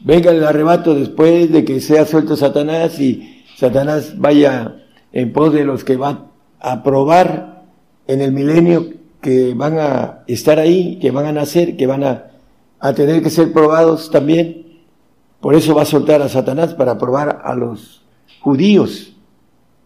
venga 0.00 0.30
el 0.30 0.44
arrebato 0.44 0.94
después 0.94 1.50
de 1.52 1.64
que 1.64 1.80
sea 1.80 2.04
suelto 2.04 2.36
Satanás 2.36 2.98
y 3.00 3.44
Satanás 3.56 4.18
vaya 4.18 4.82
en 5.12 5.32
pos 5.32 5.52
de 5.52 5.64
los 5.64 5.84
que 5.84 5.96
van 5.96 6.26
a 6.58 6.82
probar 6.82 7.64
en 8.08 8.20
el 8.20 8.32
milenio 8.32 9.01
que 9.22 9.54
van 9.54 9.78
a 9.78 10.24
estar 10.26 10.58
ahí, 10.58 10.98
que 10.98 11.10
van 11.10 11.26
a 11.26 11.32
nacer, 11.32 11.76
que 11.76 11.86
van 11.86 12.04
a, 12.04 12.32
a 12.80 12.92
tener 12.92 13.22
que 13.22 13.30
ser 13.30 13.52
probados 13.52 14.10
también. 14.10 14.80
Por 15.40 15.54
eso 15.54 15.74
va 15.74 15.82
a 15.82 15.86
soltar 15.86 16.20
a 16.20 16.28
Satanás 16.28 16.74
para 16.74 16.98
probar 16.98 17.40
a 17.44 17.54
los 17.54 18.02
judíos, 18.40 19.14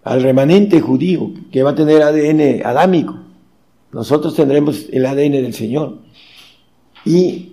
al 0.03 0.23
remanente 0.23 0.81
judío, 0.81 1.31
que 1.53 1.63
va 1.63 1.71
a 1.71 1.75
tener 1.75 2.03
ADN 2.03 2.67
adámico. 2.67 3.19
Nosotros 3.93 4.35
tendremos 4.35 4.87
el 4.91 5.07
ADN 5.07 5.33
del 5.33 5.55
Señor. 5.55 5.99
Y 7.05 7.53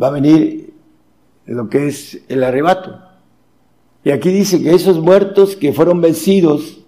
va 0.00 0.08
a 0.08 0.10
venir 0.10 0.74
lo 1.46 1.68
que 1.68 1.86
es 1.86 2.22
el 2.28 2.44
arrebato. 2.44 3.00
Y 4.04 4.10
aquí 4.10 4.30
dice 4.30 4.62
que 4.62 4.74
esos 4.74 5.00
muertos 5.00 5.56
que 5.56 5.72
fueron 5.72 6.00
vencidos, 6.00 6.80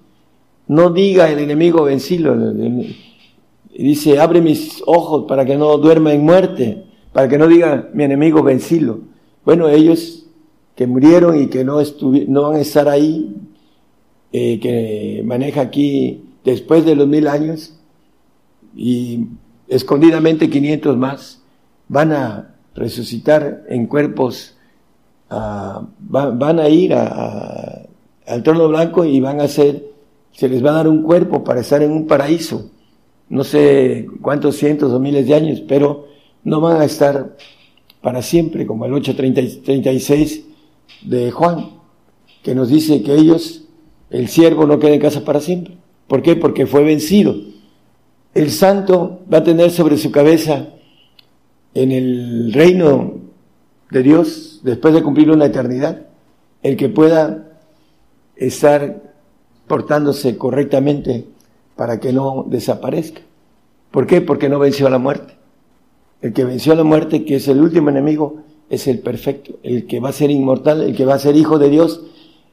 no 0.67 0.91
diga 0.91 1.31
el 1.31 1.39
enemigo 1.39 1.85
vencido. 1.85 2.37
Dice, 3.77 4.19
abre 4.19 4.41
mis 4.41 4.83
ojos 4.87 5.25
para 5.29 5.45
que 5.45 5.57
no 5.57 5.77
duerma 5.79 6.13
en 6.13 6.25
muerte, 6.25 6.85
para 7.13 7.29
que 7.29 7.39
no 7.39 7.47
diga 7.47 7.89
mi 7.95 8.05
enemigo 8.05 8.43
vencido. 8.43 9.01
Bueno, 9.45 9.69
ellos 9.69 10.27
que 10.75 10.87
murieron 10.87 11.41
y 11.41 11.49
que 11.49 11.65
no, 11.65 11.81
no 12.29 12.43
van 12.43 12.57
a 12.57 12.61
estar 12.61 12.89
ahí, 12.89 13.35
eh, 14.33 14.61
que 14.61 15.23
maneja 15.25 15.63
aquí 15.63 16.23
después 16.45 16.85
de 16.85 16.95
los 16.95 17.09
mil 17.09 17.27
años, 17.29 17.75
y 18.77 19.27
escondidamente 19.67 20.49
500 20.49 20.97
más, 20.97 21.43
van 21.89 22.13
a 22.13 22.55
resucitar 22.75 23.65
en 23.69 23.87
cuerpos, 23.87 24.55
ah, 25.31 25.87
van 25.99 26.61
a 26.61 26.69
ir 26.69 26.95
al 26.95 28.43
trono 28.45 28.69
blanco 28.69 29.05
y 29.05 29.21
van 29.21 29.41
a 29.41 29.49
ser, 29.49 29.93
se 30.33 30.49
les 30.49 30.65
va 30.65 30.71
a 30.71 30.75
dar 30.75 30.89
un 30.89 31.03
cuerpo 31.03 31.43
para 31.43 31.61
estar 31.61 31.83
en 31.83 31.91
un 31.91 32.07
paraíso. 32.07 32.71
No 33.29 33.45
sé 33.45 34.07
cuántos 34.23 34.57
cientos 34.57 34.93
o 34.93 34.99
miles 34.99 35.27
de 35.27 35.35
años, 35.35 35.63
pero 35.67 36.09
no 36.45 36.61
van 36.61 36.81
a 36.81 36.85
estar 36.85 37.37
para 38.01 38.23
siempre, 38.23 38.67
como 38.67 38.87
el 38.87 38.93
836 38.95 40.45
de 41.03 41.31
Juan, 41.31 41.71
que 42.43 42.55
nos 42.55 42.69
dice 42.69 43.03
que 43.03 43.15
ellos, 43.15 43.65
el 44.11 44.29
siervo 44.29 44.67
no 44.67 44.79
queda 44.79 44.95
en 44.95 45.01
casa 45.01 45.25
para 45.25 45.41
siempre. 45.41 45.77
¿Por 46.07 46.23
qué? 46.23 46.37
Porque 46.37 46.67
fue 46.67 46.83
vencido. 46.83 47.37
El 48.35 48.51
santo 48.51 49.21
va 49.33 49.39
a 49.39 49.45
tener 49.45 49.71
sobre 49.71 49.99
su 49.99 50.11
cabeza 50.11 50.69
en 51.75 51.93
el 51.93 52.53
reino 52.53 53.15
de 53.91 54.03
Dios 54.03 54.61
después 54.63 54.95
de 54.95 55.03
cumplir 55.03 55.31
una 55.31 55.47
eternidad, 55.47 56.07
el 56.63 56.77
que 56.77 56.89
pueda 56.89 57.59
estar 58.37 59.03
portándose 59.67 60.39
correctamente 60.39 61.27
para 61.79 62.01
que 62.01 62.13
no 62.13 62.45
desaparezca. 62.49 63.21
¿Por 63.93 64.09
qué? 64.09 64.21
Porque 64.21 64.49
no 64.49 64.59
venció 64.59 64.89
a 64.89 64.91
la 64.91 64.99
muerte. 64.99 65.35
El 66.21 66.33
que 66.33 66.45
venció 66.45 66.73
a 66.73 66.77
la 66.77 66.83
muerte, 66.83 67.25
que 67.25 67.37
es 67.37 67.47
el 67.47 67.61
último 67.61 67.89
enemigo, 67.89 68.43
es 68.69 68.89
el 68.89 68.99
perfecto, 68.99 69.61
el 69.63 69.87
que 69.87 70.01
va 70.01 70.09
a 70.09 70.13
ser 70.13 70.33
inmortal, 70.33 70.83
el 70.83 70.97
que 70.97 71.05
va 71.05 71.15
a 71.15 71.21
ser 71.21 71.37
hijo 71.37 71.57
de 71.57 71.71
Dios, 71.71 72.03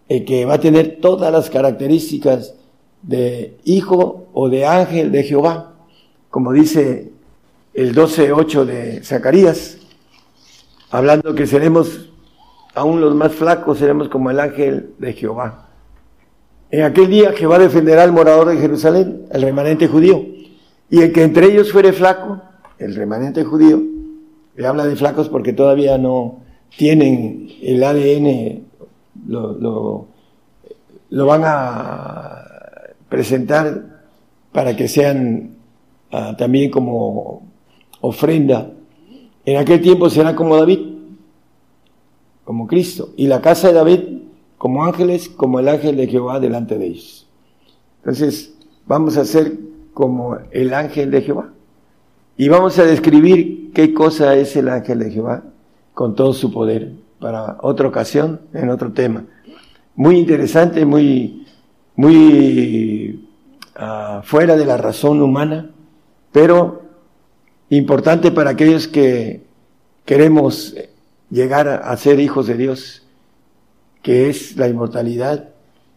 el 0.09 0.25
que 0.25 0.45
va 0.45 0.53
a 0.53 0.59
tener 0.59 0.99
todas 1.01 1.31
las 1.31 1.49
características 1.49 2.53
de 3.01 3.57
hijo 3.63 4.27
o 4.31 4.47
de 4.47 4.67
ángel 4.67 5.11
de 5.11 5.23
Jehová, 5.23 5.73
como 6.29 6.53
dice 6.53 7.11
el 7.73 7.95
12.8 7.95 8.63
de 8.63 9.03
Zacarías, 9.03 9.79
hablando 10.91 11.33
que 11.33 11.47
seremos, 11.47 12.11
aún 12.75 13.01
los 13.01 13.15
más 13.15 13.33
flacos, 13.33 13.79
seremos 13.79 14.07
como 14.07 14.29
el 14.29 14.39
ángel 14.39 14.93
de 14.99 15.13
Jehová. 15.13 15.64
En 16.71 16.83
aquel 16.83 17.09
día 17.09 17.31
Jehová 17.33 17.59
defenderá 17.59 18.03
al 18.03 18.11
morador 18.11 18.49
de 18.49 18.57
Jerusalén, 18.57 19.27
el 19.31 19.41
remanente 19.41 19.87
judío, 19.87 20.25
y 20.89 21.01
el 21.01 21.11
que 21.13 21.23
entre 21.23 21.47
ellos 21.47 21.71
fuere 21.71 21.93
flaco, 21.93 22.41
el 22.79 22.95
remanente 22.95 23.43
judío, 23.43 23.81
le 24.55 24.67
habla 24.67 24.85
de 24.85 24.95
flacos 24.95 25.29
porque 25.29 25.53
todavía 25.53 25.97
no 25.97 26.39
tienen 26.75 27.49
el 27.61 27.83
ADN, 27.83 28.63
lo, 29.27 30.07
lo, 31.09 31.25
van 31.25 31.41
a 31.45 32.43
presentar 33.09 34.03
para 34.51 34.75
que 34.75 34.87
sean 34.87 35.55
ah, 36.11 36.35
también 36.37 36.71
como 36.71 37.43
ofrenda. 38.01 38.71
En 39.45 39.57
aquel 39.57 39.81
tiempo 39.81 40.09
será 40.09 40.35
como 40.35 40.57
David, 40.57 40.79
como 42.43 42.67
Cristo, 42.67 43.09
y 43.15 43.27
la 43.27 43.41
casa 43.41 43.67
de 43.67 43.73
David 43.73 43.99
como 44.57 44.85
ángeles, 44.85 45.29
como 45.29 45.59
el 45.59 45.67
ángel 45.67 45.97
de 45.97 46.07
Jehová 46.07 46.39
delante 46.39 46.77
de 46.77 46.87
ellos. 46.87 47.27
Entonces, 47.99 48.53
vamos 48.85 49.17
a 49.17 49.25
ser 49.25 49.57
como 49.93 50.37
el 50.51 50.73
ángel 50.73 51.11
de 51.11 51.21
Jehová. 51.21 51.49
Y 52.37 52.49
vamos 52.49 52.77
a 52.79 52.83
describir 52.83 53.71
qué 53.73 53.93
cosa 53.93 54.35
es 54.35 54.55
el 54.55 54.69
ángel 54.69 54.99
de 54.99 55.11
Jehová 55.11 55.43
con 55.93 56.15
todo 56.15 56.33
su 56.33 56.51
poder 56.51 56.91
para 57.19 57.57
otra 57.61 57.87
ocasión, 57.87 58.41
en 58.53 58.69
otro 58.69 58.91
tema. 58.91 59.25
Muy 59.95 60.17
interesante, 60.17 60.85
muy, 60.85 61.47
muy 61.95 63.29
uh, 63.79 64.21
fuera 64.23 64.57
de 64.57 64.65
la 64.65 64.77
razón 64.77 65.21
humana, 65.21 65.71
pero 66.31 66.83
importante 67.69 68.31
para 68.31 68.51
aquellos 68.51 68.87
que 68.87 69.45
queremos 70.03 70.75
llegar 71.29 71.67
a 71.67 71.95
ser 71.97 72.19
hijos 72.19 72.47
de 72.47 72.55
Dios, 72.55 73.04
que 74.05 74.29
es 74.29 74.55
la 74.55 74.67
inmortalidad, 74.67 75.49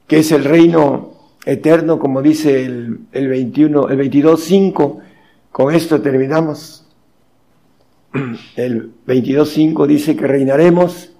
que 0.07 0.21
es 0.21 0.33
el 0.33 0.43
reino 0.43 1.13
eterno, 1.45 1.99
como 1.99 2.23
dice 2.23 2.65
el, 2.65 3.01
el 3.13 3.29
21, 3.29 3.91
el 3.91 3.99
22.5, 3.99 4.99
con 5.53 5.75
esto 5.75 6.01
terminamos. 6.01 6.87
El 8.57 8.93
22.5 9.07 9.87
dice 9.87 10.17
que 10.17 10.27
reinaremos 10.27 11.11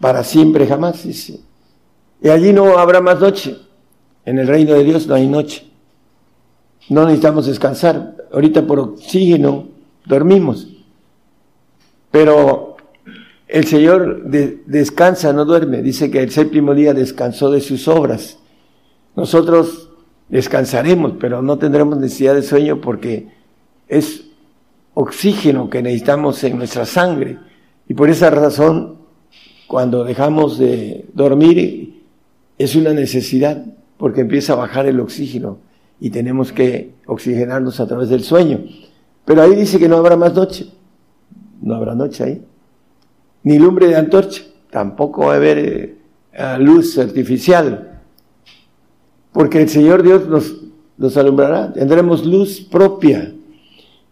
para 0.00 0.24
siempre 0.24 0.66
jamás. 0.66 1.04
Y 1.04 2.28
allí 2.30 2.54
no 2.54 2.78
habrá 2.78 3.02
más 3.02 3.20
noche. 3.20 3.58
En 4.24 4.38
el 4.38 4.46
reino 4.46 4.72
de 4.72 4.84
Dios 4.84 5.06
no 5.06 5.16
hay 5.16 5.26
noche. 5.26 5.70
No 6.88 7.04
necesitamos 7.04 7.44
descansar. 7.44 8.16
Ahorita 8.32 8.66
por 8.66 8.80
oxígeno 8.80 9.68
dormimos. 10.06 10.66
Pero 12.10 12.69
el 13.52 13.66
Señor 13.66 14.24
descansa, 14.26 15.32
no 15.32 15.44
duerme. 15.44 15.82
Dice 15.82 16.10
que 16.10 16.22
el 16.22 16.30
séptimo 16.30 16.74
día 16.74 16.94
descansó 16.94 17.50
de 17.50 17.60
sus 17.60 17.88
obras. 17.88 18.38
Nosotros 19.16 19.90
descansaremos, 20.28 21.14
pero 21.18 21.42
no 21.42 21.58
tendremos 21.58 21.98
necesidad 21.98 22.34
de 22.34 22.42
sueño 22.42 22.80
porque 22.80 23.28
es 23.88 24.24
oxígeno 24.94 25.68
que 25.68 25.82
necesitamos 25.82 26.42
en 26.44 26.58
nuestra 26.58 26.86
sangre. 26.86 27.38
Y 27.88 27.94
por 27.94 28.08
esa 28.08 28.30
razón, 28.30 28.98
cuando 29.66 30.04
dejamos 30.04 30.58
de 30.58 31.06
dormir, 31.12 32.04
es 32.56 32.76
una 32.76 32.92
necesidad, 32.92 33.64
porque 33.96 34.20
empieza 34.20 34.52
a 34.52 34.56
bajar 34.56 34.86
el 34.86 35.00
oxígeno 35.00 35.58
y 35.98 36.10
tenemos 36.10 36.52
que 36.52 36.94
oxigenarnos 37.06 37.80
a 37.80 37.86
través 37.86 38.08
del 38.08 38.22
sueño. 38.22 38.60
Pero 39.24 39.42
ahí 39.42 39.56
dice 39.56 39.78
que 39.78 39.88
no 39.88 39.96
habrá 39.96 40.16
más 40.16 40.34
noche. 40.34 40.68
No 41.60 41.74
habrá 41.74 41.94
noche 41.94 42.24
ahí. 42.24 42.44
Ni 43.42 43.58
lumbre 43.58 43.88
de 43.88 43.96
antorcha. 43.96 44.42
Tampoco 44.70 45.26
va 45.26 45.34
a 45.34 45.36
haber 45.36 45.58
eh, 46.32 46.56
luz 46.58 46.98
artificial. 46.98 48.00
Porque 49.32 49.62
el 49.62 49.68
Señor 49.68 50.02
Dios 50.02 50.28
nos, 50.28 50.56
nos 50.96 51.16
alumbrará. 51.16 51.72
Tendremos 51.72 52.24
luz 52.24 52.60
propia 52.60 53.32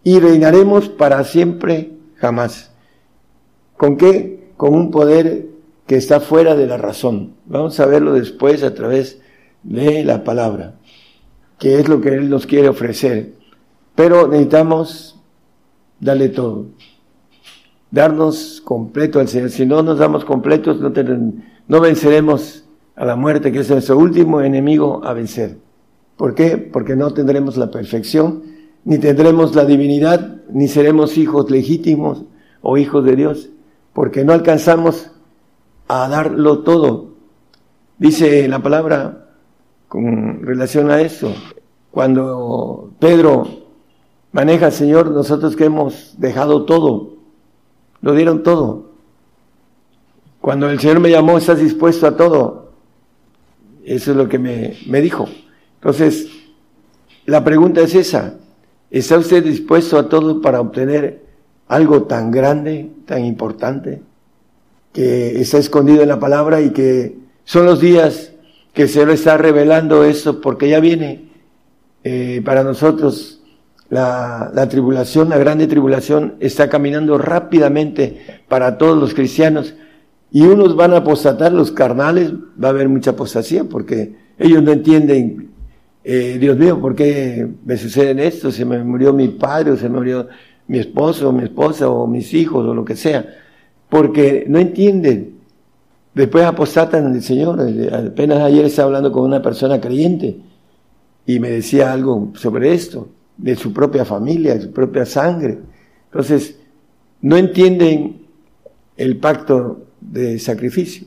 y 0.05 0.21
reinaremos 0.21 0.89
para 0.89 1.23
siempre 1.25 1.93
jamás. 2.17 2.71
¿Con 3.77 3.97
qué? 3.97 4.51
Con 4.57 4.75
un 4.75 4.91
poder 4.91 5.47
que 5.87 5.97
está 5.97 6.21
fuera 6.21 6.55
de 6.55 6.67
la 6.67 6.77
razón. 6.77 7.35
Vamos 7.47 7.79
a 7.81 7.87
verlo 7.87 8.13
después 8.13 8.63
a 8.63 8.75
través 8.75 9.21
de 9.63 10.05
la 10.05 10.25
palabra, 10.25 10.75
que 11.59 11.81
es 11.81 11.89
lo 11.89 12.01
que 12.01 12.11
Él 12.11 12.31
nos 12.31 12.47
quiere 12.47 12.69
ofrecer. 12.69 13.33
Pero 13.95 14.29
necesitamos 14.29 15.19
darle 15.99 16.29
todo, 16.29 16.67
darnos 17.91 18.61
completo 18.65 19.21
al 19.21 19.29
Señor. 19.29 19.51
Si 19.51 19.67
no 19.67 19.83
nos 19.83 19.99
damos 19.99 20.25
completos, 20.25 20.81
no, 20.81 20.93
no 21.69 21.81
venceremos 21.81 22.65
a 22.97 23.05
la 23.05 23.17
muerte, 23.17 23.53
que 23.53 23.61
es 23.61 23.71
nuestro 23.71 23.99
último 23.99 24.41
enemigo 24.41 25.01
a 25.05 25.13
vencer. 25.13 25.59
¿Por 26.17 26.35
qué? 26.35 26.57
Porque 26.57 26.97
no 26.97 27.13
tendremos 27.13 27.57
la 27.57 27.71
perfección 27.71 28.59
ni 28.89 28.97
tendremos 28.97 29.55
la 29.55 29.67
divinidad, 29.67 30.37
ni 30.51 30.67
seremos 30.67 31.19
hijos 31.19 31.51
legítimos 31.51 32.25
o 32.63 32.79
hijos 32.79 33.05
de 33.05 33.17
Dios, 33.17 33.51
porque 33.93 34.25
no 34.25 34.33
alcanzamos 34.33 35.11
a 35.89 36.09
darlo 36.09 36.61
todo. 36.61 37.11
Dice 37.99 38.49
la 38.49 38.61
palabra 38.61 39.27
con 39.89 40.41
relación 40.43 40.91
a 40.91 41.03
eso, 41.03 41.35
cuando 41.91 42.93
Pedro 42.99 43.47
maneja 44.33 44.67
al 44.67 44.73
Señor, 44.73 45.11
nosotros 45.11 45.55
que 45.55 45.67
hemos 45.67 46.15
dejado 46.19 46.65
todo, 46.65 47.18
lo 48.03 48.15
dieron 48.15 48.43
todo. 48.43 48.91
Cuando 50.41 50.71
el 50.71 50.79
Señor 50.79 51.01
me 51.01 51.11
llamó, 51.11 51.39
¿estás 51.39 51.59
dispuesto 51.59 52.07
a 52.07 52.17
todo? 52.17 52.73
Eso 53.85 54.13
es 54.13 54.17
lo 54.17 54.29
que 54.29 54.39
me, 54.39 54.77
me 54.87 55.01
dijo. 55.01 55.29
Entonces, 55.77 56.29
la 57.27 57.45
pregunta 57.45 57.81
es 57.81 57.95
esa, 57.95 58.39
¿Está 58.91 59.19
usted 59.19 59.45
dispuesto 59.45 59.99
a 59.99 60.09
todo 60.09 60.41
para 60.41 60.61
obtener 60.61 61.23
algo 61.67 62.05
tan 62.05 62.31
grande, 62.31 62.91
tan 63.05 63.25
importante, 63.25 64.01
que 64.95 65.41
está 65.41 65.59
escondido 65.59 66.03
en 66.03 66.09
la 66.09 66.19
palabra 66.19 66.63
y 66.63 66.71
que 66.71 67.19
son 67.45 67.67
los 67.67 67.81
días 67.81 68.33
que 68.73 68.89
se 68.89 69.05
lo 69.05 69.13
está 69.13 69.37
revelando 69.37 70.05
eso 70.05 70.41
porque 70.41 70.71
ya 70.71 70.81
viene 70.81 71.29
eh, 72.05 72.41
para 72.45 72.65
nosotros 72.65 73.38
la, 73.91 74.51
la 74.55 74.69
tribulación, 74.69 75.29
la 75.29 75.39
grande 75.39 75.67
tribulación 75.67 76.35
está 76.41 76.69
caminando 76.69 77.19
rápidamente 77.19 78.21
para 78.49 78.79
todos 78.79 78.99
los 78.99 79.15
cristianos 79.15 79.75
y 80.31 80.43
unos 80.43 80.77
van 80.77 80.93
a 80.93 80.99
apostatar, 80.99 81.53
los 81.53 81.73
carnales, 81.73 82.33
va 82.63 82.69
a 82.69 82.71
haber 82.71 82.89
mucha 82.89 83.13
apostasía 83.13 83.65
porque 83.65 84.15
ellos 84.39 84.63
no 84.63 84.73
entienden 84.73 85.49
eh, 86.11 86.39
Dios 86.41 86.57
mío, 86.57 86.81
¿por 86.81 86.95
qué 86.95 87.47
me 87.67 87.77
sucede 87.77 88.27
esto? 88.27 88.51
Se 88.51 88.65
me 88.65 88.83
murió 88.83 89.13
mi 89.13 89.29
padre, 89.29 89.73
o 89.73 89.77
se 89.77 89.91
me 89.91 89.99
murió 89.99 90.27
mi 90.67 90.79
esposo, 90.79 91.29
o 91.29 91.33
mi 91.33 91.45
esposa, 91.45 91.91
o 91.91 92.07
mis 92.07 92.33
hijos, 92.33 92.67
o 92.67 92.73
lo 92.73 92.83
que 92.83 92.97
sea. 92.97 93.27
Porque 93.91 94.47
no 94.49 94.59
entienden. 94.59 95.35
Después 96.15 96.47
apostatan 96.47 97.09
en 97.09 97.15
el 97.17 97.23
Señor. 97.23 97.61
Apenas 97.93 98.41
ayer 98.41 98.65
estaba 98.65 98.87
hablando 98.87 99.13
con 99.13 99.23
una 99.25 99.43
persona 99.43 99.83
creyente 99.83 100.39
y 101.27 101.41
me 101.41 101.51
decía 101.51 101.93
algo 101.93 102.33
sobre 102.37 102.73
esto, 102.73 103.09
de 103.39 103.57
su 103.57 103.73
propia 103.73 104.05
familia, 104.05 104.55
de 104.55 104.63
su 104.63 104.73
propia 104.73 105.07
sangre. 105.07 105.59
Entonces, 106.07 106.59
no 107.23 107.37
entienden 107.37 108.27
el 108.97 109.17
pacto 109.17 109.87
de 110.01 110.39
sacrificio. 110.39 111.07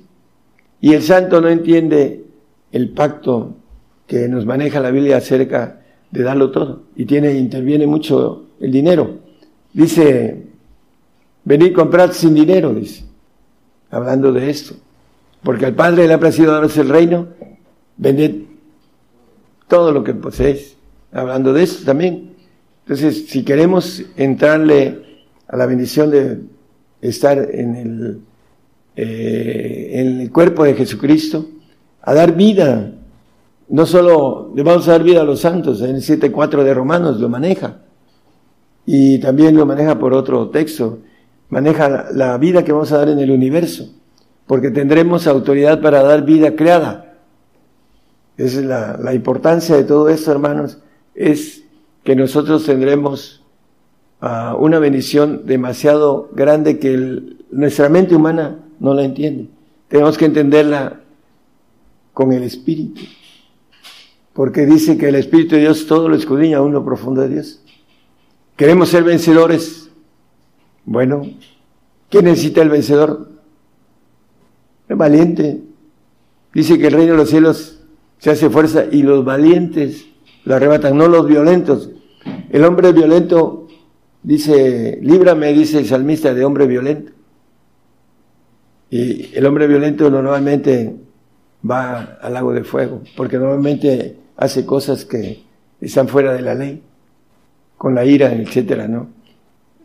Y 0.79 0.93
el 0.93 1.03
santo 1.03 1.39
no 1.41 1.49
entiende 1.49 2.25
el 2.71 2.89
pacto 2.89 3.55
que 4.07 4.27
nos 4.27 4.45
maneja 4.45 4.79
la 4.79 4.91
Biblia 4.91 5.17
acerca 5.17 5.81
de 6.09 6.23
darlo 6.23 6.51
todo. 6.51 6.83
Y 6.95 7.05
tiene, 7.05 7.33
interviene 7.33 7.85
mucho 7.85 8.47
el 8.59 8.71
dinero. 8.71 9.19
Dice, 9.73 10.47
venid 11.43 11.73
comprar 11.73 12.13
sin 12.13 12.33
dinero, 12.33 12.73
dice, 12.73 13.05
hablando 13.89 14.31
de 14.31 14.49
esto. 14.49 14.75
Porque 15.43 15.65
al 15.65 15.75
Padre 15.75 16.07
le 16.07 16.13
ha 16.13 16.19
placido 16.19 16.51
daros 16.51 16.77
el 16.77 16.89
reino, 16.89 17.27
vended 17.97 18.43
todo 19.67 19.91
lo 19.91 20.03
que 20.03 20.13
poseéis. 20.13 20.77
Hablando 21.11 21.53
de 21.53 21.63
esto 21.63 21.85
también. 21.85 22.31
Entonces, 22.85 23.27
si 23.27 23.43
queremos 23.43 24.03
entrarle 24.15 25.25
a 25.47 25.57
la 25.57 25.65
bendición 25.65 26.11
de 26.11 26.39
estar 27.01 27.37
en 27.37 27.75
el, 27.75 28.21
eh, 28.95 29.89
en 29.93 30.21
el 30.21 30.31
cuerpo 30.31 30.63
de 30.63 30.73
Jesucristo, 30.73 31.47
a 32.01 32.13
dar 32.13 32.35
vida 32.35 32.93
no 33.71 33.85
solo 33.85 34.51
le 34.53 34.63
vamos 34.63 34.87
a 34.87 34.91
dar 34.91 35.03
vida 35.03 35.21
a 35.21 35.23
los 35.23 35.39
santos, 35.39 35.81
en 35.81 35.95
el 35.95 36.01
7.4 36.01 36.63
de 36.63 36.73
Romanos 36.73 37.19
lo 37.19 37.29
maneja, 37.29 37.77
y 38.85 39.17
también 39.19 39.55
lo 39.55 39.65
maneja 39.65 39.97
por 39.97 40.13
otro 40.13 40.49
texto, 40.49 40.99
maneja 41.49 42.07
la 42.11 42.37
vida 42.37 42.65
que 42.65 42.73
vamos 42.73 42.91
a 42.91 42.97
dar 42.97 43.09
en 43.09 43.19
el 43.19 43.31
universo, 43.31 43.89
porque 44.45 44.71
tendremos 44.71 45.25
autoridad 45.25 45.79
para 45.79 46.03
dar 46.03 46.25
vida 46.25 46.53
creada. 46.53 47.15
Esa 48.35 48.59
es 48.59 48.65
la, 48.65 48.97
la 49.01 49.13
importancia 49.13 49.77
de 49.77 49.85
todo 49.85 50.09
esto, 50.09 50.31
hermanos, 50.31 50.79
es 51.15 51.63
que 52.03 52.15
nosotros 52.15 52.65
tendremos 52.65 53.43
uh, 54.21 54.55
una 54.57 54.79
bendición 54.79 55.45
demasiado 55.45 56.29
grande 56.33 56.79
que 56.79 57.21
nuestra 57.51 57.89
mente 57.89 58.15
humana 58.15 58.59
no 58.79 58.93
la 58.93 59.03
entiende. 59.03 59.49
Tenemos 59.87 60.17
que 60.17 60.25
entenderla 60.25 61.01
con 62.13 62.31
el 62.31 62.43
Espíritu, 62.43 63.01
porque 64.33 64.65
dice 64.65 64.97
que 64.97 65.09
el 65.09 65.15
Espíritu 65.15 65.55
de 65.55 65.61
Dios 65.61 65.85
todo 65.85 66.09
lo 66.09 66.15
escudriña 66.15 66.57
aún 66.57 66.73
lo 66.73 66.83
profundo 66.83 67.21
de 67.21 67.29
Dios. 67.29 67.61
Queremos 68.55 68.89
ser 68.89 69.03
vencedores. 69.03 69.89
Bueno, 70.85 71.23
¿quién 72.09 72.25
necesita 72.25 72.61
el 72.61 72.69
vencedor? 72.69 73.29
El 74.87 74.95
valiente. 74.95 75.61
Dice 76.53 76.77
que 76.77 76.87
el 76.87 76.93
reino 76.93 77.13
de 77.13 77.17
los 77.17 77.29
cielos 77.29 77.79
se 78.17 78.29
hace 78.29 78.49
fuerza 78.49 78.85
y 78.91 79.03
los 79.03 79.23
valientes 79.23 80.10
lo 80.45 80.55
arrebatan, 80.55 80.97
no 80.97 81.07
los 81.07 81.27
violentos. 81.27 81.89
El 82.49 82.63
hombre 82.65 82.91
violento 82.91 83.67
dice, 84.23 84.99
líbrame, 85.01 85.53
dice 85.53 85.79
el 85.79 85.85
salmista, 85.85 86.33
de 86.33 86.45
hombre 86.45 86.67
violento. 86.67 87.11
Y 88.89 89.35
el 89.35 89.45
hombre 89.45 89.67
violento 89.67 90.09
normalmente 90.09 90.95
va 91.69 92.17
al 92.21 92.33
lago 92.33 92.53
de 92.53 92.63
fuego, 92.63 93.01
porque 93.15 93.37
normalmente 93.37 94.17
hace 94.37 94.65
cosas 94.65 95.05
que 95.05 95.43
están 95.79 96.07
fuera 96.07 96.33
de 96.33 96.41
la 96.41 96.55
ley, 96.55 96.81
con 97.77 97.95
la 97.95 98.05
ira, 98.05 98.33
etcétera, 98.33 98.87
¿no? 98.87 99.09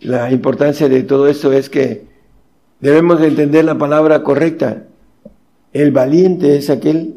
La 0.01 0.31
importancia 0.31 0.89
de 0.89 1.03
todo 1.05 1.29
esto 1.29 1.53
es 1.53 1.71
que 1.71 2.07
debemos 2.81 3.21
de 3.21 3.29
entender 3.29 3.65
la 3.65 3.79
palabra 3.79 4.23
correcta. 4.23 4.85
El 5.73 5.93
valiente 5.93 6.57
es 6.57 6.69
aquel 6.69 7.15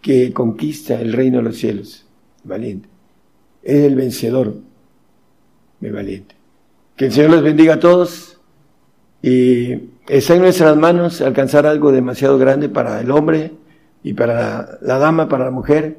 que 0.00 0.32
conquista 0.32 1.00
el 1.00 1.12
reino 1.12 1.38
de 1.38 1.44
los 1.44 1.58
cielos. 1.58 2.03
Valiente. 2.44 2.88
Es 3.62 3.84
el 3.84 3.94
vencedor. 3.94 4.54
El 5.80 5.92
valiente. 5.92 6.34
Que 6.96 7.06
el 7.06 7.12
Señor 7.12 7.30
les 7.30 7.42
bendiga 7.42 7.74
a 7.74 7.80
todos 7.80 8.38
y 9.22 9.90
está 10.06 10.34
en 10.34 10.42
nuestras 10.42 10.76
manos 10.76 11.20
alcanzar 11.20 11.66
algo 11.66 11.92
demasiado 11.92 12.38
grande 12.38 12.68
para 12.68 13.00
el 13.00 13.10
hombre 13.10 13.52
y 14.02 14.12
para 14.12 14.78
la, 14.82 14.98
dama, 14.98 15.28
para 15.28 15.46
la 15.46 15.50
mujer. 15.50 15.96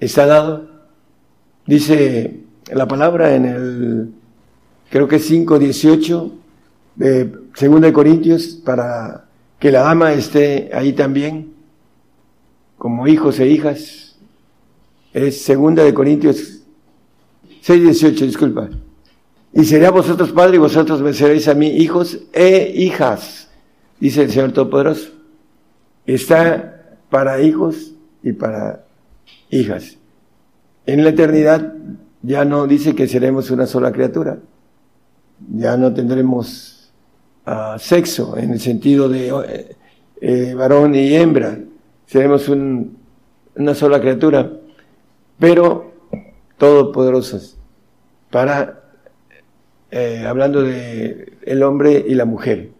Está 0.00 0.26
dado. 0.26 0.68
Dice 1.66 2.40
la 2.72 2.88
palabra 2.88 3.34
en 3.34 3.44
el, 3.44 4.10
creo 4.90 5.06
que 5.06 5.18
5.18 5.18 6.32
de 6.96 7.24
2 7.24 7.80
de 7.80 7.92
Corintios, 7.92 8.60
para 8.64 9.26
que 9.58 9.70
la 9.70 9.82
dama 9.82 10.12
esté 10.12 10.70
ahí 10.72 10.92
también, 10.92 11.52
como 12.78 13.06
hijos 13.06 13.38
e 13.40 13.48
hijas. 13.48 14.05
Es 15.16 15.40
segunda 15.40 15.82
de 15.82 15.94
Corintios 15.94 16.60
6.18, 17.64 18.26
disculpa. 18.26 18.68
Y 19.54 19.64
será 19.64 19.90
vosotros 19.90 20.30
padre 20.32 20.56
y 20.56 20.58
vosotros 20.58 21.00
venceréis 21.00 21.48
a 21.48 21.54
mí, 21.54 21.68
hijos 21.68 22.18
e 22.34 22.70
hijas, 22.76 23.48
dice 23.98 24.24
el 24.24 24.30
Señor 24.30 24.52
Todopoderoso. 24.52 25.08
Está 26.04 26.98
para 27.08 27.40
hijos 27.40 27.94
y 28.22 28.32
para 28.32 28.84
hijas. 29.48 29.96
En 30.84 31.02
la 31.02 31.08
eternidad 31.08 31.72
ya 32.20 32.44
no 32.44 32.66
dice 32.66 32.94
que 32.94 33.08
seremos 33.08 33.50
una 33.50 33.66
sola 33.66 33.92
criatura. 33.92 34.38
Ya 35.50 35.78
no 35.78 35.94
tendremos 35.94 36.92
uh, 37.46 37.78
sexo 37.78 38.36
en 38.36 38.50
el 38.50 38.60
sentido 38.60 39.08
de 39.08 39.28
eh, 39.28 39.76
eh, 40.20 40.54
varón 40.54 40.94
y 40.94 41.14
hembra. 41.14 41.58
Seremos 42.04 42.50
un, 42.50 42.98
una 43.54 43.74
sola 43.74 43.98
criatura, 43.98 44.52
pero 45.38 45.92
todopoderosas 46.58 47.56
para 48.30 48.86
eh, 49.90 50.24
hablando 50.26 50.62
de 50.62 51.38
el 51.42 51.62
hombre 51.62 52.04
y 52.06 52.14
la 52.14 52.24
mujer. 52.24 52.70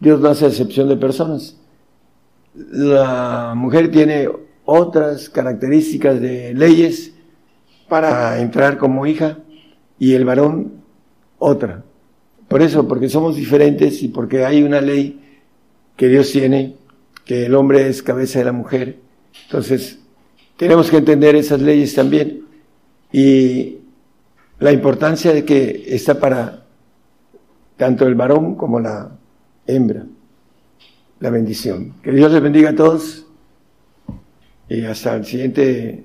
Dios 0.00 0.20
no 0.20 0.28
hace 0.28 0.46
excepción 0.46 0.88
de 0.88 0.96
personas. 0.96 1.56
La 2.54 3.54
mujer 3.56 3.90
tiene 3.90 4.28
otras 4.64 5.28
características 5.30 6.20
de 6.20 6.54
leyes 6.54 7.12
para 7.88 8.40
entrar 8.40 8.78
como 8.78 9.06
hija 9.06 9.38
y 9.98 10.14
el 10.14 10.24
varón 10.24 10.82
otra. 11.38 11.84
Por 12.48 12.62
eso, 12.62 12.86
porque 12.86 13.08
somos 13.08 13.36
diferentes 13.36 14.02
y 14.02 14.08
porque 14.08 14.44
hay 14.44 14.62
una 14.62 14.80
ley 14.80 15.20
que 15.96 16.08
Dios 16.08 16.32
tiene, 16.32 16.76
que 17.24 17.46
el 17.46 17.54
hombre 17.54 17.88
es 17.88 18.02
cabeza 18.02 18.40
de 18.40 18.44
la 18.44 18.52
mujer. 18.52 18.98
Entonces, 19.44 19.99
tenemos 20.60 20.90
que 20.90 20.98
entender 20.98 21.36
esas 21.36 21.62
leyes 21.62 21.94
también. 21.94 22.42
Y 23.10 23.78
la 24.58 24.70
importancia 24.70 25.32
de 25.32 25.42
que 25.42 25.86
está 25.86 26.20
para 26.20 26.66
tanto 27.78 28.06
el 28.06 28.14
varón 28.14 28.56
como 28.56 28.78
la 28.78 29.10
hembra. 29.66 30.04
La 31.20 31.30
bendición. 31.30 31.94
Que 32.02 32.12
Dios 32.12 32.30
les 32.30 32.42
bendiga 32.42 32.70
a 32.70 32.74
todos 32.74 33.26
y 34.68 34.84
hasta 34.84 35.16
el 35.16 35.24
siguiente 35.24 36.04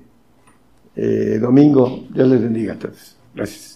eh, 0.96 1.38
domingo. 1.38 2.06
Dios 2.08 2.26
les 2.26 2.40
bendiga 2.40 2.72
a 2.72 2.78
todos. 2.78 3.14
Gracias. 3.34 3.75